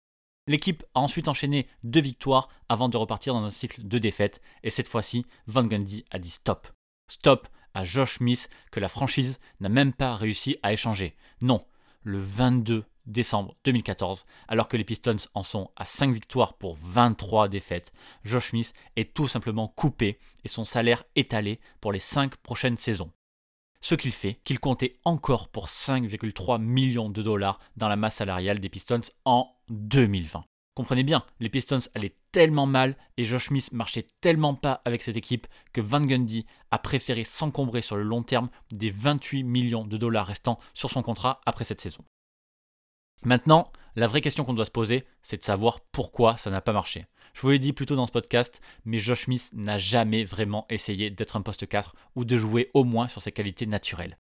L'équipe 0.45 0.83
a 0.93 0.99
ensuite 0.99 1.29
enchaîné 1.29 1.67
deux 1.83 2.01
victoires 2.01 2.49
avant 2.67 2.89
de 2.89 2.97
repartir 2.97 3.33
dans 3.33 3.43
un 3.43 3.49
cycle 3.49 3.87
de 3.87 3.97
défaites, 3.97 4.41
et 4.63 4.69
cette 4.69 4.89
fois-ci, 4.89 5.25
Van 5.47 5.63
Gundy 5.63 6.03
a 6.11 6.19
dit 6.19 6.31
stop. 6.31 6.67
Stop 7.09 7.47
à 7.73 7.85
Josh 7.85 8.17
Smith 8.17 8.49
que 8.71 8.79
la 8.79 8.89
franchise 8.89 9.39
n'a 9.61 9.69
même 9.69 9.93
pas 9.93 10.15
réussi 10.15 10.57
à 10.61 10.73
échanger. 10.73 11.15
Non, 11.41 11.65
le 12.03 12.19
22 12.19 12.83
décembre 13.05 13.55
2014, 13.65 14.25
alors 14.47 14.67
que 14.67 14.77
les 14.77 14.83
Pistons 14.83 15.15
en 15.33 15.43
sont 15.43 15.71
à 15.75 15.85
5 15.85 16.13
victoires 16.13 16.53
pour 16.53 16.75
23 16.75 17.47
défaites, 17.47 17.93
Josh 18.23 18.49
Smith 18.49 18.73
est 18.95 19.13
tout 19.13 19.27
simplement 19.27 19.69
coupé 19.69 20.19
et 20.43 20.47
son 20.47 20.65
salaire 20.65 21.03
étalé 21.15 21.59
pour 21.81 21.91
les 21.91 21.99
5 21.99 22.35
prochaines 22.37 22.77
saisons. 22.77 23.11
Ce 23.81 23.95
qu'il 23.95 24.13
fait 24.13 24.39
qu'il 24.45 24.59
comptait 24.59 24.97
encore 25.03 25.49
pour 25.49 25.67
5,3 25.67 26.61
millions 26.61 27.09
de 27.09 27.21
dollars 27.21 27.59
dans 27.75 27.89
la 27.89 27.97
masse 27.97 28.15
salariale 28.15 28.59
des 28.59 28.69
Pistons 28.69 29.01
en 29.25 29.52
2020. 29.73 30.45
Comprenez 30.75 31.03
bien, 31.03 31.23
les 31.39 31.49
Pistons 31.49 31.79
allaient 31.93 32.15
tellement 32.31 32.65
mal 32.65 32.97
et 33.17 33.25
Josh 33.25 33.49
Smith 33.49 33.71
marchait 33.73 34.07
tellement 34.21 34.55
pas 34.55 34.81
avec 34.85 35.03
cette 35.03 35.17
équipe 35.17 35.45
que 35.71 35.81
Van 35.81 36.01
Gundy 36.01 36.47
a 36.71 36.79
préféré 36.79 37.23
s'encombrer 37.23 37.83
sur 37.83 37.95
le 37.95 38.01
long 38.01 38.23
terme 38.23 38.49
des 38.71 38.89
28 38.89 39.43
millions 39.43 39.85
de 39.85 39.97
dollars 39.97 40.25
restants 40.25 40.59
sur 40.73 40.89
son 40.89 41.03
contrat 41.03 41.41
après 41.45 41.63
cette 41.63 41.81
saison. 41.81 42.03
Maintenant, 43.23 43.71
la 43.95 44.07
vraie 44.07 44.21
question 44.21 44.43
qu'on 44.43 44.55
doit 44.55 44.65
se 44.65 44.71
poser, 44.71 45.05
c'est 45.21 45.37
de 45.37 45.43
savoir 45.43 45.79
pourquoi 45.91 46.37
ça 46.37 46.49
n'a 46.49 46.61
pas 46.61 46.73
marché. 46.73 47.05
Je 47.35 47.41
vous 47.41 47.51
l'ai 47.51 47.59
dit 47.59 47.71
plus 47.71 47.85
tôt 47.85 47.95
dans 47.95 48.07
ce 48.07 48.11
podcast, 48.11 48.59
mais 48.83 48.97
Josh 48.97 49.25
Smith 49.25 49.49
n'a 49.53 49.77
jamais 49.77 50.23
vraiment 50.23 50.65
essayé 50.69 51.11
d'être 51.11 51.35
un 51.35 51.41
poste 51.41 51.67
4 51.67 51.95
ou 52.15 52.25
de 52.25 52.37
jouer 52.37 52.71
au 52.73 52.83
moins 52.83 53.07
sur 53.07 53.21
ses 53.21 53.31
qualités 53.31 53.67
naturelles. 53.67 54.17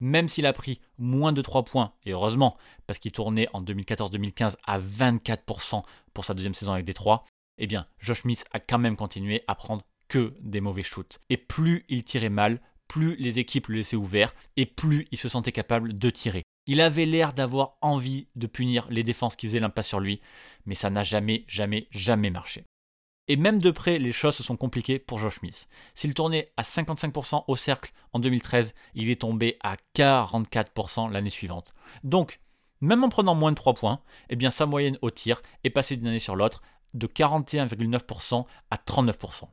Même 0.00 0.28
s'il 0.28 0.46
a 0.46 0.52
pris 0.52 0.80
moins 0.96 1.32
de 1.32 1.42
3 1.42 1.64
points, 1.64 1.92
et 2.04 2.12
heureusement, 2.12 2.56
parce 2.86 2.98
qu'il 2.98 3.12
tournait 3.12 3.48
en 3.52 3.62
2014-2015 3.62 4.56
à 4.64 4.78
24% 4.78 5.82
pour 6.14 6.24
sa 6.24 6.34
deuxième 6.34 6.54
saison 6.54 6.72
avec 6.72 6.84
Détroit, 6.84 7.24
eh 7.58 7.66
bien, 7.66 7.86
Josh 7.98 8.22
Smith 8.22 8.44
a 8.52 8.60
quand 8.60 8.78
même 8.78 8.96
continué 8.96 9.42
à 9.48 9.54
prendre 9.54 9.82
que 10.08 10.34
des 10.40 10.60
mauvais 10.60 10.82
shoots. 10.82 11.18
Et 11.28 11.36
plus 11.36 11.84
il 11.88 12.04
tirait 12.04 12.28
mal, 12.28 12.60
plus 12.86 13.16
les 13.16 13.38
équipes 13.38 13.66
le 13.68 13.76
laissaient 13.76 13.96
ouvert, 13.96 14.34
et 14.56 14.66
plus 14.66 15.08
il 15.10 15.18
se 15.18 15.28
sentait 15.28 15.52
capable 15.52 15.98
de 15.98 16.10
tirer. 16.10 16.42
Il 16.66 16.80
avait 16.80 17.06
l'air 17.06 17.32
d'avoir 17.32 17.76
envie 17.80 18.28
de 18.36 18.46
punir 18.46 18.86
les 18.90 19.02
défenses 19.02 19.36
qui 19.36 19.46
faisaient 19.46 19.60
l'impasse 19.60 19.88
sur 19.88 20.00
lui, 20.00 20.20
mais 20.66 20.74
ça 20.74 20.90
n'a 20.90 21.02
jamais, 21.02 21.44
jamais, 21.48 21.88
jamais 21.90 22.30
marché. 22.30 22.64
Et 23.28 23.36
même 23.36 23.60
de 23.60 23.70
près, 23.70 23.98
les 23.98 24.12
choses 24.12 24.36
se 24.36 24.42
sont 24.42 24.56
compliquées 24.56 24.98
pour 24.98 25.18
Josh 25.18 25.38
Smith. 25.38 25.68
S'il 25.94 26.14
tournait 26.14 26.50
à 26.56 26.62
55% 26.62 27.44
au 27.46 27.56
cercle 27.56 27.92
en 28.14 28.18
2013, 28.18 28.74
il 28.94 29.10
est 29.10 29.20
tombé 29.20 29.58
à 29.62 29.76
44% 29.94 31.10
l'année 31.12 31.30
suivante. 31.30 31.74
Donc, 32.04 32.40
même 32.80 33.04
en 33.04 33.10
prenant 33.10 33.34
moins 33.34 33.52
de 33.52 33.56
3 33.56 33.74
points, 33.74 34.00
eh 34.30 34.36
bien 34.36 34.50
sa 34.50 34.64
moyenne 34.64 34.98
au 35.02 35.10
tir 35.10 35.42
est 35.64 35.70
passée 35.70 35.96
d'une 35.96 36.08
année 36.08 36.18
sur 36.18 36.36
l'autre 36.36 36.62
de 36.94 37.06
41,9% 37.06 38.46
à 38.70 38.76
39%. 38.76 39.48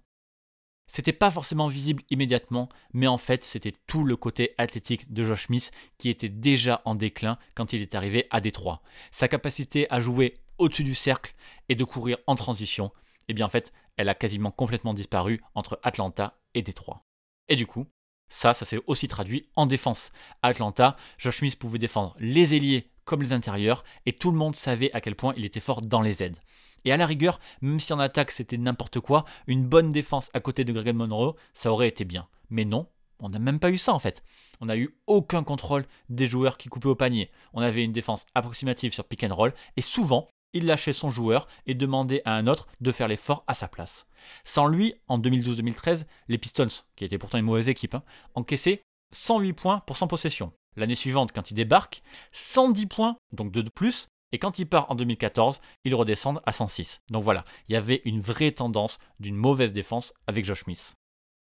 C'était 0.87 1.13
pas 1.13 1.31
forcément 1.31 1.67
visible 1.67 2.03
immédiatement, 2.11 2.69
mais 2.93 3.07
en 3.07 3.17
fait, 3.17 3.43
c'était 3.43 3.73
tout 3.87 4.03
le 4.03 4.15
côté 4.15 4.53
athlétique 4.57 5.11
de 5.11 5.23
Josh 5.23 5.47
Smith 5.47 5.71
qui 5.97 6.09
était 6.09 6.29
déjà 6.29 6.81
en 6.85 6.95
déclin 6.95 7.39
quand 7.55 7.73
il 7.73 7.81
est 7.81 7.95
arrivé 7.95 8.27
à 8.29 8.39
Détroit. 8.39 8.81
Sa 9.11 9.27
capacité 9.27 9.91
à 9.91 9.99
jouer 9.99 10.37
au-dessus 10.59 10.83
du 10.83 10.95
cercle 10.95 11.33
et 11.69 11.75
de 11.75 11.83
courir 11.83 12.17
en 12.27 12.35
transition, 12.35 12.91
eh 13.27 13.33
bien 13.33 13.45
en 13.45 13.49
fait, 13.49 13.73
elle 13.97 14.09
a 14.09 14.15
quasiment 14.15 14.51
complètement 14.51 14.93
disparu 14.93 15.41
entre 15.53 15.79
Atlanta 15.83 16.39
et 16.53 16.61
Détroit. 16.61 17.05
Et 17.47 17.55
du 17.55 17.67
coup, 17.67 17.85
ça, 18.29 18.53
ça 18.53 18.65
s'est 18.65 18.81
aussi 18.87 19.07
traduit 19.07 19.49
en 19.55 19.65
défense. 19.65 20.11
À 20.41 20.47
Atlanta, 20.49 20.97
Josh 21.17 21.39
Smith 21.39 21.59
pouvait 21.59 21.79
défendre 21.79 22.15
les 22.19 22.55
ailiers 22.55 22.89
comme 23.05 23.21
les 23.21 23.33
intérieurs, 23.33 23.83
et 24.05 24.13
tout 24.13 24.31
le 24.31 24.37
monde 24.37 24.55
savait 24.55 24.91
à 24.93 24.99
quel 24.99 25.15
point 25.15 25.33
il 25.37 25.45
était 25.45 25.59
fort 25.59 25.81
dans 25.81 26.01
les 26.01 26.23
aides. 26.23 26.39
Et 26.85 26.91
à 26.91 26.97
la 26.97 27.05
rigueur, 27.05 27.39
même 27.61 27.79
si 27.79 27.93
en 27.93 27.99
attaque 27.99 28.31
c'était 28.31 28.57
n'importe 28.57 28.99
quoi, 28.99 29.25
une 29.47 29.65
bonne 29.65 29.91
défense 29.91 30.29
à 30.33 30.39
côté 30.39 30.63
de 30.63 30.73
Greg 30.73 30.95
Monroe, 30.95 31.35
ça 31.53 31.71
aurait 31.71 31.87
été 31.87 32.03
bien. 32.03 32.27
Mais 32.49 32.65
non, 32.65 32.87
on 33.19 33.29
n'a 33.29 33.39
même 33.39 33.59
pas 33.59 33.71
eu 33.71 33.77
ça 33.77 33.93
en 33.93 33.99
fait. 33.99 34.23
On 34.59 34.65
n'a 34.65 34.77
eu 34.77 34.95
aucun 35.07 35.43
contrôle 35.43 35.85
des 36.09 36.27
joueurs 36.27 36.57
qui 36.57 36.69
coupaient 36.69 36.89
au 36.89 36.95
panier. 36.95 37.31
On 37.53 37.61
avait 37.61 37.83
une 37.83 37.91
défense 37.91 38.25
approximative 38.35 38.93
sur 38.93 39.05
pick 39.05 39.23
and 39.23 39.35
roll 39.35 39.53
et 39.77 39.81
souvent 39.81 40.27
il 40.55 40.65
lâchait 40.65 40.93
son 40.93 41.11
joueur 41.11 41.47
et 41.67 41.75
demandait 41.75 42.23
à 42.25 42.33
un 42.33 42.47
autre 42.47 42.67
de 42.81 42.91
faire 42.91 43.07
l'effort 43.07 43.43
à 43.45 43.53
sa 43.53 43.67
place. 43.67 44.07
Sans 44.43 44.65
lui, 44.65 44.95
en 45.07 45.19
2012-2013, 45.19 46.05
les 46.27 46.39
Pistons, 46.39 46.67
qui 46.95 47.05
étaient 47.05 47.19
pourtant 47.19 47.37
une 47.37 47.45
mauvaise 47.45 47.69
équipe, 47.69 47.93
hein, 47.93 48.03
encaissaient 48.33 48.81
108 49.11 49.53
points 49.53 49.79
pour 49.85 49.97
100 49.97 50.07
possession. 50.07 50.53
L'année 50.77 50.95
suivante, 50.95 51.31
quand 51.33 51.51
il 51.51 51.55
débarque, 51.55 52.01
110 52.31 52.87
points, 52.87 53.17
donc 53.31 53.51
2 53.51 53.63
de 53.63 53.69
plus, 53.69 54.07
et 54.31 54.39
quand 54.39 54.57
il 54.59 54.65
part 54.65 54.89
en 54.89 54.95
2014, 54.95 55.61
ils 55.83 55.95
redescendent 55.95 56.41
à 56.45 56.51
106. 56.51 57.01
Donc 57.09 57.23
voilà, 57.23 57.45
il 57.67 57.73
y 57.73 57.77
avait 57.77 58.01
une 58.05 58.21
vraie 58.21 58.51
tendance 58.51 58.97
d'une 59.19 59.35
mauvaise 59.35 59.73
défense 59.73 60.13
avec 60.27 60.45
Josh 60.45 60.63
Smith. 60.63 60.93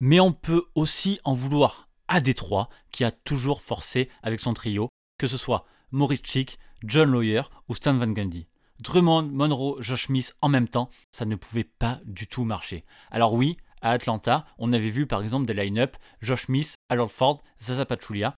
Mais 0.00 0.20
on 0.20 0.32
peut 0.32 0.64
aussi 0.74 1.20
en 1.24 1.32
vouloir 1.32 1.88
à 2.08 2.20
Détroit, 2.20 2.68
qui 2.92 3.04
a 3.04 3.10
toujours 3.10 3.60
forcé 3.60 4.10
avec 4.22 4.40
son 4.40 4.54
trio, 4.54 4.88
que 5.18 5.26
ce 5.26 5.36
soit 5.36 5.64
Maurice 5.90 6.20
Chick, 6.22 6.58
John 6.82 7.10
Lawyer 7.10 7.42
ou 7.68 7.74
Stan 7.74 7.94
Van 7.94 8.08
Gundy. 8.08 8.46
Drummond, 8.80 9.30
Monroe, 9.32 9.80
Josh 9.80 10.06
Smith 10.06 10.34
en 10.42 10.48
même 10.48 10.68
temps, 10.68 10.90
ça 11.12 11.24
ne 11.24 11.36
pouvait 11.36 11.64
pas 11.64 12.00
du 12.04 12.26
tout 12.26 12.44
marcher. 12.44 12.84
Alors 13.10 13.32
oui, 13.32 13.56
à 13.80 13.90
Atlanta, 13.90 14.44
on 14.58 14.72
avait 14.72 14.90
vu 14.90 15.06
par 15.06 15.22
exemple 15.22 15.46
des 15.46 15.54
line-up 15.54 15.96
Josh 16.20 16.46
Smith, 16.46 16.74
Harold 16.88 17.10
Ford, 17.10 17.42
Zaza 17.60 17.86
Pachulia, 17.86 18.34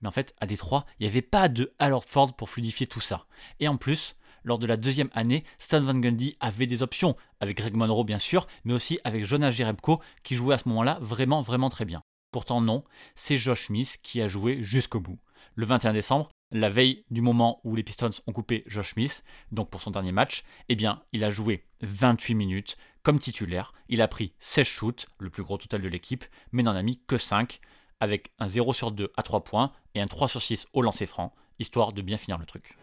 mais 0.00 0.08
en 0.08 0.12
fait, 0.12 0.34
à 0.40 0.46
Détroit, 0.46 0.84
il 0.98 1.04
n'y 1.04 1.08
avait 1.08 1.22
pas 1.22 1.48
de 1.48 1.72
Harold 1.78 2.04
Ford 2.06 2.34
pour 2.34 2.50
fluidifier 2.50 2.86
tout 2.86 3.00
ça. 3.00 3.26
Et 3.60 3.68
en 3.68 3.76
plus, 3.76 4.16
lors 4.44 4.58
de 4.58 4.66
la 4.66 4.76
deuxième 4.76 5.10
année, 5.12 5.44
Stan 5.58 5.80
Van 5.80 5.94
Gundy 5.94 6.36
avait 6.40 6.66
des 6.66 6.82
options, 6.82 7.16
avec 7.40 7.56
Greg 7.56 7.74
Monroe 7.74 8.04
bien 8.04 8.18
sûr, 8.18 8.46
mais 8.64 8.72
aussi 8.72 8.98
avec 9.04 9.24
Jonas 9.24 9.52
Jerebko, 9.52 10.00
qui 10.22 10.34
jouait 10.34 10.54
à 10.54 10.58
ce 10.58 10.68
moment-là 10.68 10.98
vraiment 11.00 11.42
vraiment 11.42 11.68
très 11.68 11.84
bien. 11.84 12.02
Pourtant 12.32 12.60
non, 12.60 12.82
c'est 13.14 13.36
Josh 13.36 13.66
Smith 13.66 13.98
qui 14.02 14.20
a 14.20 14.28
joué 14.28 14.62
jusqu'au 14.62 15.00
bout. 15.00 15.18
Le 15.54 15.66
21 15.66 15.92
décembre, 15.92 16.30
la 16.52 16.68
veille 16.68 17.04
du 17.10 17.22
moment 17.22 17.60
où 17.64 17.74
les 17.74 17.82
Pistons 17.82 18.10
ont 18.26 18.32
coupé 18.32 18.62
Josh 18.66 18.92
Smith, 18.92 19.24
donc 19.50 19.70
pour 19.70 19.80
son 19.80 19.90
dernier 19.90 20.12
match, 20.12 20.44
eh 20.68 20.76
bien, 20.76 21.02
il 21.12 21.24
a 21.24 21.30
joué 21.30 21.64
28 21.80 22.34
minutes 22.34 22.76
comme 23.02 23.18
titulaire. 23.18 23.72
Il 23.88 24.02
a 24.02 24.08
pris 24.08 24.34
16 24.38 24.66
shoots, 24.66 25.06
le 25.18 25.30
plus 25.30 25.42
gros 25.42 25.58
total 25.58 25.80
de 25.80 25.88
l'équipe, 25.88 26.24
mais 26.52 26.62
n'en 26.62 26.76
a 26.76 26.82
mis 26.82 27.00
que 27.06 27.18
5 27.18 27.60
avec 28.00 28.32
un 28.38 28.46
0 28.46 28.72
sur 28.72 28.92
2 28.92 29.12
à 29.16 29.22
3 29.22 29.44
points 29.44 29.72
et 29.94 30.00
un 30.00 30.06
3 30.06 30.28
sur 30.28 30.42
6 30.42 30.66
au 30.72 30.82
lancer 30.82 31.06
franc, 31.06 31.34
histoire 31.58 31.92
de 31.92 32.02
bien 32.02 32.18
finir 32.18 32.38
le 32.38 32.46
truc. 32.46 32.76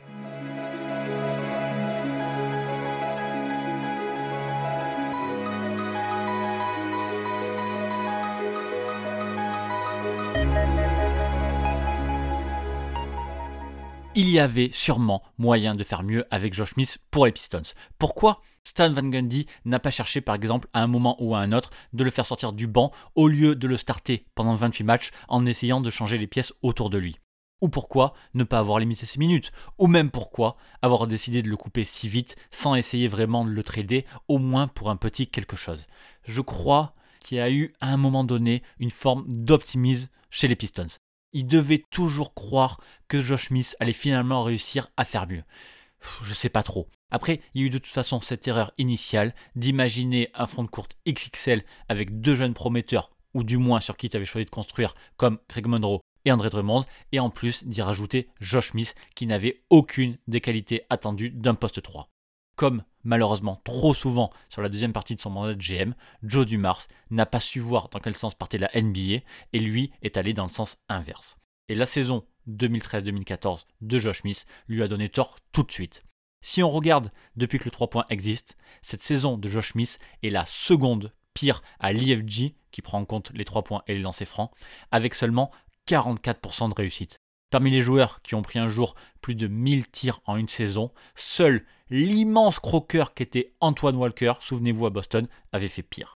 Il 14.19 14.29
y 14.29 14.38
avait 14.38 14.69
sûrement 14.73 15.23
moyen 15.38 15.75
de 15.75 15.84
faire 15.86 16.03
mieux 16.03 16.25
avec 16.29 16.53
Josh 16.53 16.73
Smith 16.73 16.97
pour 17.10 17.25
les 17.25 17.32
Pistons. 17.32 17.62
Pourquoi 17.97 18.41
Stan 18.65 18.91
Van 18.91 19.08
Gundy 19.08 19.45
n'a 19.63 19.79
pas 19.79 19.91
cherché 19.91 20.19
par 20.19 20.36
exemple 20.36 20.67
à 20.73 20.84
un 20.84 20.88
moment 20.88 21.15
ou 21.23 21.36
à 21.36 21.39
un 21.39 21.53
autre 21.53 21.69
de 21.93 22.03
le 22.03 22.12
faire 22.12 22.25
sortir 22.25 22.51
du 22.51 22.67
banc 22.67 22.91
au 23.15 23.29
lieu 23.29 23.55
de 23.55 23.65
le 23.65 23.77
starter 23.77 24.25
pendant 24.36 24.55
28 24.55 24.84
matchs 24.84 25.12
en 25.29 25.45
essayant 25.45 25.79
de 25.79 25.89
changer 25.89 26.17
les 26.17 26.27
pièces 26.27 26.51
autour 26.63 26.89
de 26.89 26.97
lui? 26.97 27.17
Ou 27.62 27.69
pourquoi 27.69 28.13
ne 28.34 28.43
pas 28.43 28.60
avoir 28.60 28.79
limité 28.79 29.05
ses 29.05 29.19
minutes? 29.19 29.53
Ou 29.77 29.88
même 29.88 30.12
pourquoi 30.12 30.58
avoir 30.82 31.08
décidé 31.08 31.41
de 31.41 31.47
le 31.47 31.55
couper 31.55 31.86
si 31.86 32.10
vite 32.10 32.36
sans 32.51 32.75
essayer 32.75 33.08
vraiment 33.08 33.45
de 33.45 33.51
le 33.51 33.63
trader 33.63 34.05
au 34.27 34.38
moins 34.38 34.67
pour 34.67 34.89
un 34.89 34.97
petit 34.97 35.27
quelque 35.27 35.55
chose? 35.55 35.88
Je 36.25 36.41
crois 36.41 36.93
qu'il 37.21 37.38
y 37.38 37.41
a 37.41 37.49
eu 37.49 37.73
à 37.79 37.88
un 37.88 37.97
moment 37.97 38.25
donné 38.25 38.63
une 38.79 38.91
forme 38.91 39.23
d'optimisme 39.29 40.10
chez 40.29 40.49
les 40.49 40.58
Pistons 40.58 40.88
il 41.33 41.47
devait 41.47 41.83
toujours 41.89 42.33
croire 42.33 42.79
que 43.07 43.21
Josh 43.21 43.47
Smith 43.47 43.75
allait 43.79 43.93
finalement 43.93 44.43
réussir 44.43 44.89
à 44.97 45.05
faire 45.05 45.27
mieux. 45.27 45.43
Je 46.23 46.33
sais 46.33 46.49
pas 46.49 46.63
trop. 46.63 46.87
Après, 47.11 47.41
il 47.53 47.61
y 47.61 47.63
a 47.63 47.67
eu 47.67 47.69
de 47.69 47.77
toute 47.77 47.87
façon 47.87 48.21
cette 48.21 48.47
erreur 48.47 48.71
initiale 48.77 49.33
d'imaginer 49.55 50.29
un 50.33 50.47
front 50.47 50.63
de 50.63 50.69
courte 50.69 50.97
XXL 51.07 51.63
avec 51.87 52.21
deux 52.21 52.35
jeunes 52.35 52.53
prometteurs, 52.53 53.11
ou 53.33 53.43
du 53.43 53.57
moins 53.57 53.81
sur 53.81 53.97
qui 53.97 54.09
tu 54.09 54.17
avais 54.17 54.25
choisi 54.25 54.45
de 54.45 54.49
construire, 54.49 54.95
comme 55.17 55.39
Greg 55.49 55.67
Monroe 55.67 56.01
et 56.25 56.31
André 56.31 56.49
Drummond, 56.49 56.85
et 57.11 57.19
en 57.19 57.29
plus 57.29 57.65
d'y 57.65 57.81
rajouter 57.81 58.29
Josh 58.39 58.71
Smith 58.71 58.95
qui 59.15 59.25
n'avait 59.25 59.63
aucune 59.69 60.17
des 60.27 60.41
qualités 60.41 60.83
attendues 60.89 61.31
d'un 61.31 61.55
poste 61.55 61.81
3. 61.81 62.09
Comme 62.59 62.83
malheureusement 63.05 63.61
trop 63.63 63.93
souvent 63.93 64.33
sur 64.49 64.61
la 64.61 64.67
deuxième 64.67 64.91
partie 64.91 65.15
de 65.15 65.21
son 65.21 65.29
mandat 65.29 65.53
de 65.53 65.61
GM, 65.61 65.93
Joe 66.23 66.45
Dumars 66.45 66.89
n'a 67.09 67.25
pas 67.25 67.39
su 67.39 67.61
voir 67.61 67.87
dans 67.87 68.01
quel 68.01 68.17
sens 68.17 68.35
partait 68.35 68.57
la 68.57 68.69
NBA 68.75 69.23
et 69.53 69.59
lui 69.59 69.93
est 70.01 70.17
allé 70.17 70.33
dans 70.33 70.43
le 70.43 70.49
sens 70.49 70.75
inverse. 70.89 71.37
Et 71.69 71.75
la 71.75 71.85
saison 71.85 72.25
2013-2014 72.49 73.63
de 73.79 73.97
Josh 73.97 74.19
Smith 74.19 74.45
lui 74.67 74.83
a 74.83 74.89
donné 74.89 75.07
tort 75.07 75.37
tout 75.53 75.63
de 75.63 75.71
suite. 75.71 76.03
Si 76.41 76.61
on 76.61 76.67
regarde 76.67 77.13
depuis 77.37 77.59
que 77.59 77.63
le 77.63 77.71
3 77.71 77.89
points 77.89 78.05
existe, 78.09 78.57
cette 78.81 79.01
saison 79.01 79.37
de 79.37 79.47
Josh 79.47 79.71
Smith 79.71 79.97
est 80.21 80.29
la 80.29 80.45
seconde 80.45 81.13
pire 81.33 81.61
à 81.79 81.93
l'IFG, 81.93 82.55
qui 82.71 82.81
prend 82.81 82.99
en 82.99 83.05
compte 83.05 83.31
les 83.33 83.45
3 83.45 83.63
points 83.63 83.83
et 83.87 83.93
les 83.93 84.01
lancers 84.01 84.27
francs, 84.27 84.51
avec 84.91 85.15
seulement 85.15 85.49
44% 85.87 86.67
de 86.67 86.75
réussite. 86.75 87.21
Parmi 87.49 87.71
les 87.71 87.81
joueurs 87.81 88.21
qui 88.21 88.35
ont 88.35 88.41
pris 88.41 88.59
un 88.59 88.67
jour 88.67 88.95
plus 89.21 89.35
de 89.35 89.47
1000 89.47 89.89
tirs 89.89 90.21
en 90.25 90.35
une 90.35 90.47
saison, 90.47 90.91
seul 91.15 91.65
l'immense 91.89 92.59
croqueur 92.59 93.13
qui 93.13 93.23
était 93.23 93.53
Antoine 93.59 93.95
Walker, 93.95 94.33
souvenez-vous 94.39 94.85
à 94.85 94.91
Boston, 94.91 95.27
avait 95.51 95.67
fait 95.67 95.83
pire. 95.83 96.13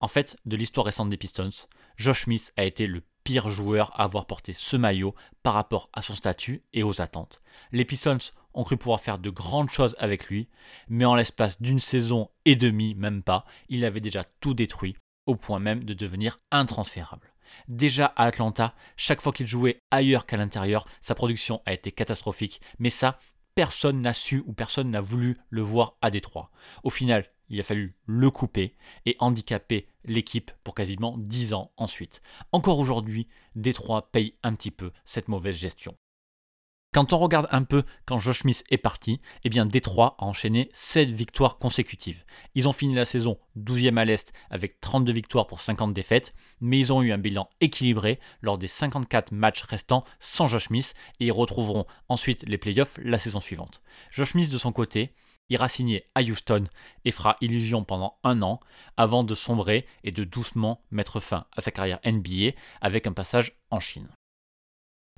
En 0.00 0.08
fait, 0.08 0.36
de 0.44 0.56
l'histoire 0.56 0.86
récente 0.86 1.10
des 1.10 1.16
Pistons, 1.16 1.50
Josh 1.96 2.24
Smith 2.24 2.52
a 2.56 2.64
été 2.64 2.86
le 2.86 3.02
pire 3.24 3.48
joueur 3.48 3.90
à 3.98 4.04
avoir 4.04 4.26
porté 4.26 4.52
ce 4.52 4.76
maillot 4.76 5.14
par 5.42 5.54
rapport 5.54 5.90
à 5.92 6.02
son 6.02 6.14
statut 6.14 6.62
et 6.72 6.84
aux 6.84 7.00
attentes. 7.00 7.42
Les 7.72 7.84
Pistons 7.84 8.18
ont 8.54 8.62
cru 8.62 8.76
pouvoir 8.76 9.00
faire 9.00 9.18
de 9.18 9.30
grandes 9.30 9.70
choses 9.70 9.96
avec 9.98 10.26
lui, 10.26 10.48
mais 10.88 11.04
en 11.04 11.16
l'espace 11.16 11.60
d'une 11.60 11.80
saison 11.80 12.30
et 12.44 12.54
demie, 12.54 12.94
même 12.94 13.24
pas, 13.24 13.44
il 13.68 13.84
avait 13.84 14.00
déjà 14.00 14.24
tout 14.40 14.54
détruit, 14.54 14.96
au 15.26 15.34
point 15.34 15.58
même 15.58 15.82
de 15.82 15.94
devenir 15.94 16.38
intransférable. 16.52 17.32
Déjà 17.68 18.06
à 18.16 18.24
Atlanta, 18.24 18.74
chaque 18.96 19.20
fois 19.20 19.32
qu'il 19.32 19.46
jouait 19.46 19.82
ailleurs 19.90 20.26
qu'à 20.26 20.36
l'intérieur, 20.36 20.86
sa 21.00 21.14
production 21.14 21.62
a 21.66 21.72
été 21.72 21.92
catastrophique, 21.92 22.60
mais 22.78 22.90
ça, 22.90 23.18
personne 23.54 24.00
n'a 24.00 24.14
su 24.14 24.42
ou 24.46 24.52
personne 24.52 24.90
n'a 24.90 25.00
voulu 25.00 25.36
le 25.50 25.62
voir 25.62 25.96
à 26.02 26.10
Détroit. 26.10 26.50
Au 26.84 26.90
final, 26.90 27.24
il 27.48 27.60
a 27.60 27.64
fallu 27.64 27.96
le 28.06 28.30
couper 28.30 28.76
et 29.04 29.16
handicaper 29.18 29.88
l'équipe 30.04 30.50
pour 30.64 30.74
quasiment 30.74 31.16
10 31.18 31.54
ans 31.54 31.72
ensuite. 31.76 32.22
Encore 32.52 32.78
aujourd'hui, 32.78 33.28
Détroit 33.54 34.10
paye 34.10 34.34
un 34.42 34.54
petit 34.54 34.70
peu 34.70 34.92
cette 35.04 35.28
mauvaise 35.28 35.56
gestion. 35.56 35.96
Quand 36.96 37.12
on 37.12 37.18
regarde 37.18 37.46
un 37.50 37.62
peu 37.62 37.82
quand 38.06 38.16
Josh 38.16 38.38
Smith 38.38 38.64
est 38.70 38.78
parti, 38.78 39.20
eh 39.44 39.50
bien 39.50 39.66
Détroit 39.66 40.16
a 40.18 40.24
enchaîné 40.24 40.70
7 40.72 41.10
victoires 41.10 41.58
consécutives. 41.58 42.24
Ils 42.54 42.68
ont 42.68 42.72
fini 42.72 42.94
la 42.94 43.04
saison 43.04 43.38
12e 43.58 43.98
à 43.98 44.06
l'Est 44.06 44.32
avec 44.48 44.80
32 44.80 45.12
victoires 45.12 45.46
pour 45.46 45.60
50 45.60 45.92
défaites, 45.92 46.34
mais 46.62 46.78
ils 46.78 46.94
ont 46.94 47.02
eu 47.02 47.12
un 47.12 47.18
bilan 47.18 47.50
équilibré 47.60 48.18
lors 48.40 48.56
des 48.56 48.66
54 48.66 49.32
matchs 49.32 49.64
restants 49.64 50.04
sans 50.20 50.46
Josh 50.46 50.68
Smith 50.68 50.94
et 51.20 51.26
ils 51.26 51.32
retrouveront 51.32 51.84
ensuite 52.08 52.48
les 52.48 52.56
playoffs 52.56 52.98
la 53.02 53.18
saison 53.18 53.40
suivante. 53.40 53.82
Josh 54.10 54.30
Smith 54.30 54.50
de 54.50 54.56
son 54.56 54.72
côté, 54.72 55.12
ira 55.50 55.68
signer 55.68 56.06
à 56.14 56.22
Houston 56.22 56.64
et 57.04 57.10
fera 57.10 57.36
illusion 57.42 57.84
pendant 57.84 58.16
un 58.24 58.40
an 58.40 58.58
avant 58.96 59.22
de 59.22 59.34
sombrer 59.34 59.84
et 60.02 60.12
de 60.12 60.24
doucement 60.24 60.80
mettre 60.90 61.20
fin 61.20 61.44
à 61.54 61.60
sa 61.60 61.70
carrière 61.70 62.00
NBA 62.06 62.52
avec 62.80 63.06
un 63.06 63.12
passage 63.12 63.52
en 63.70 63.80
Chine. 63.80 64.08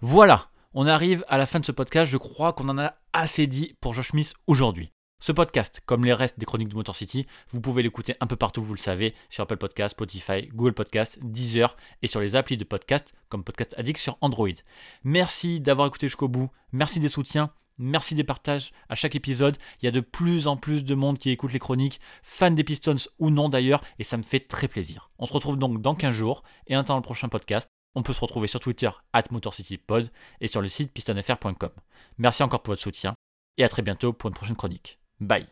Voilà, 0.03 0.51
on 0.75 0.87
arrive 0.87 1.25
à 1.29 1.39
la 1.39 1.47
fin 1.47 1.61
de 1.61 1.65
ce 1.65 1.73
podcast, 1.73 2.11
je 2.11 2.19
crois 2.19 2.53
qu'on 2.53 2.69
en 2.69 2.79
a 2.79 2.95
assez 3.13 3.47
dit 3.47 3.75
pour 3.81 3.95
Josh 3.95 4.11
Smith 4.11 4.35
aujourd'hui. 4.47 4.93
Ce 5.21 5.33
podcast, 5.33 5.81
comme 5.85 6.05
les 6.05 6.13
restes 6.13 6.39
des 6.39 6.47
chroniques 6.47 6.69
de 6.69 6.77
Motor 6.77 6.95
City, 6.95 7.27
vous 7.51 7.61
pouvez 7.61 7.83
l'écouter 7.83 8.15
un 8.21 8.29
peu 8.29 8.37
partout, 8.37 8.63
vous 8.63 8.75
le 8.75 8.79
savez, 8.79 9.15
sur 9.31 9.43
Apple 9.43 9.57
Podcast, 9.57 9.93
Spotify, 9.93 10.47
Google 10.53 10.75
Podcast, 10.75 11.19
Deezer 11.23 11.77
et 12.03 12.07
sur 12.07 12.21
les 12.21 12.37
applis 12.37 12.57
de 12.57 12.63
podcast 12.63 13.13
comme 13.29 13.43
Podcast 13.43 13.75
Addict 13.79 13.99
sur 13.99 14.17
Android. 14.21 14.49
Merci 15.03 15.61
d'avoir 15.61 15.89
écouté 15.89 16.07
jusqu'au 16.07 16.29
bout, 16.29 16.51
merci 16.71 17.01
des 17.01 17.09
soutiens, 17.09 17.51
merci 17.79 18.15
des 18.15 18.23
partages 18.23 18.71
à 18.89 18.95
chaque 18.95 19.17
épisode. 19.17 19.57
Il 19.83 19.87
y 19.87 19.89
a 19.89 19.93
de 19.93 20.01
plus 20.01 20.47
en 20.47 20.57
plus 20.57 20.85
de 20.85 20.95
monde 20.95 21.19
qui 21.19 21.31
écoute 21.31 21.53
les 21.53 21.59
chroniques, 21.59 22.01
fans 22.23 22.53
des 22.53 22.63
Pistons 22.63 23.09
ou 23.19 23.31
non 23.31 23.49
d'ailleurs, 23.49 23.83
et 23.99 24.05
ça 24.05 24.19
me 24.19 24.23
fait 24.23 24.41
très 24.41 24.69
plaisir. 24.69 25.11
On 25.19 25.27
se 25.27 25.33
retrouve 25.33 25.59
donc 25.59 25.83
dans 25.83 25.97
15 25.97 26.15
jours 26.15 26.45
et 26.69 26.77
un 26.77 26.85
temps 26.85 26.97
le 26.97 27.03
prochain 27.03 27.29
podcast. 27.29 27.69
On 27.95 28.03
peut 28.03 28.13
se 28.13 28.21
retrouver 28.21 28.49
sur 28.49 28.61
Twitter 28.61 28.91
at 29.13 29.25
MotorCityPod 29.31 30.11
et 30.41 30.49
sur 30.49 30.61
le 30.61 30.69
site 30.69 30.93
pistonfr.com. 30.93 31.71
Merci 32.19 32.43
encore 32.43 32.63
pour 32.63 32.73
votre 32.73 32.83
soutien 32.83 33.15
et 33.57 33.65
à 33.65 33.69
très 33.69 33.83
bientôt 33.83 34.13
pour 34.13 34.29
une 34.29 34.35
prochaine 34.35 34.57
chronique. 34.57 34.99
Bye 35.21 35.49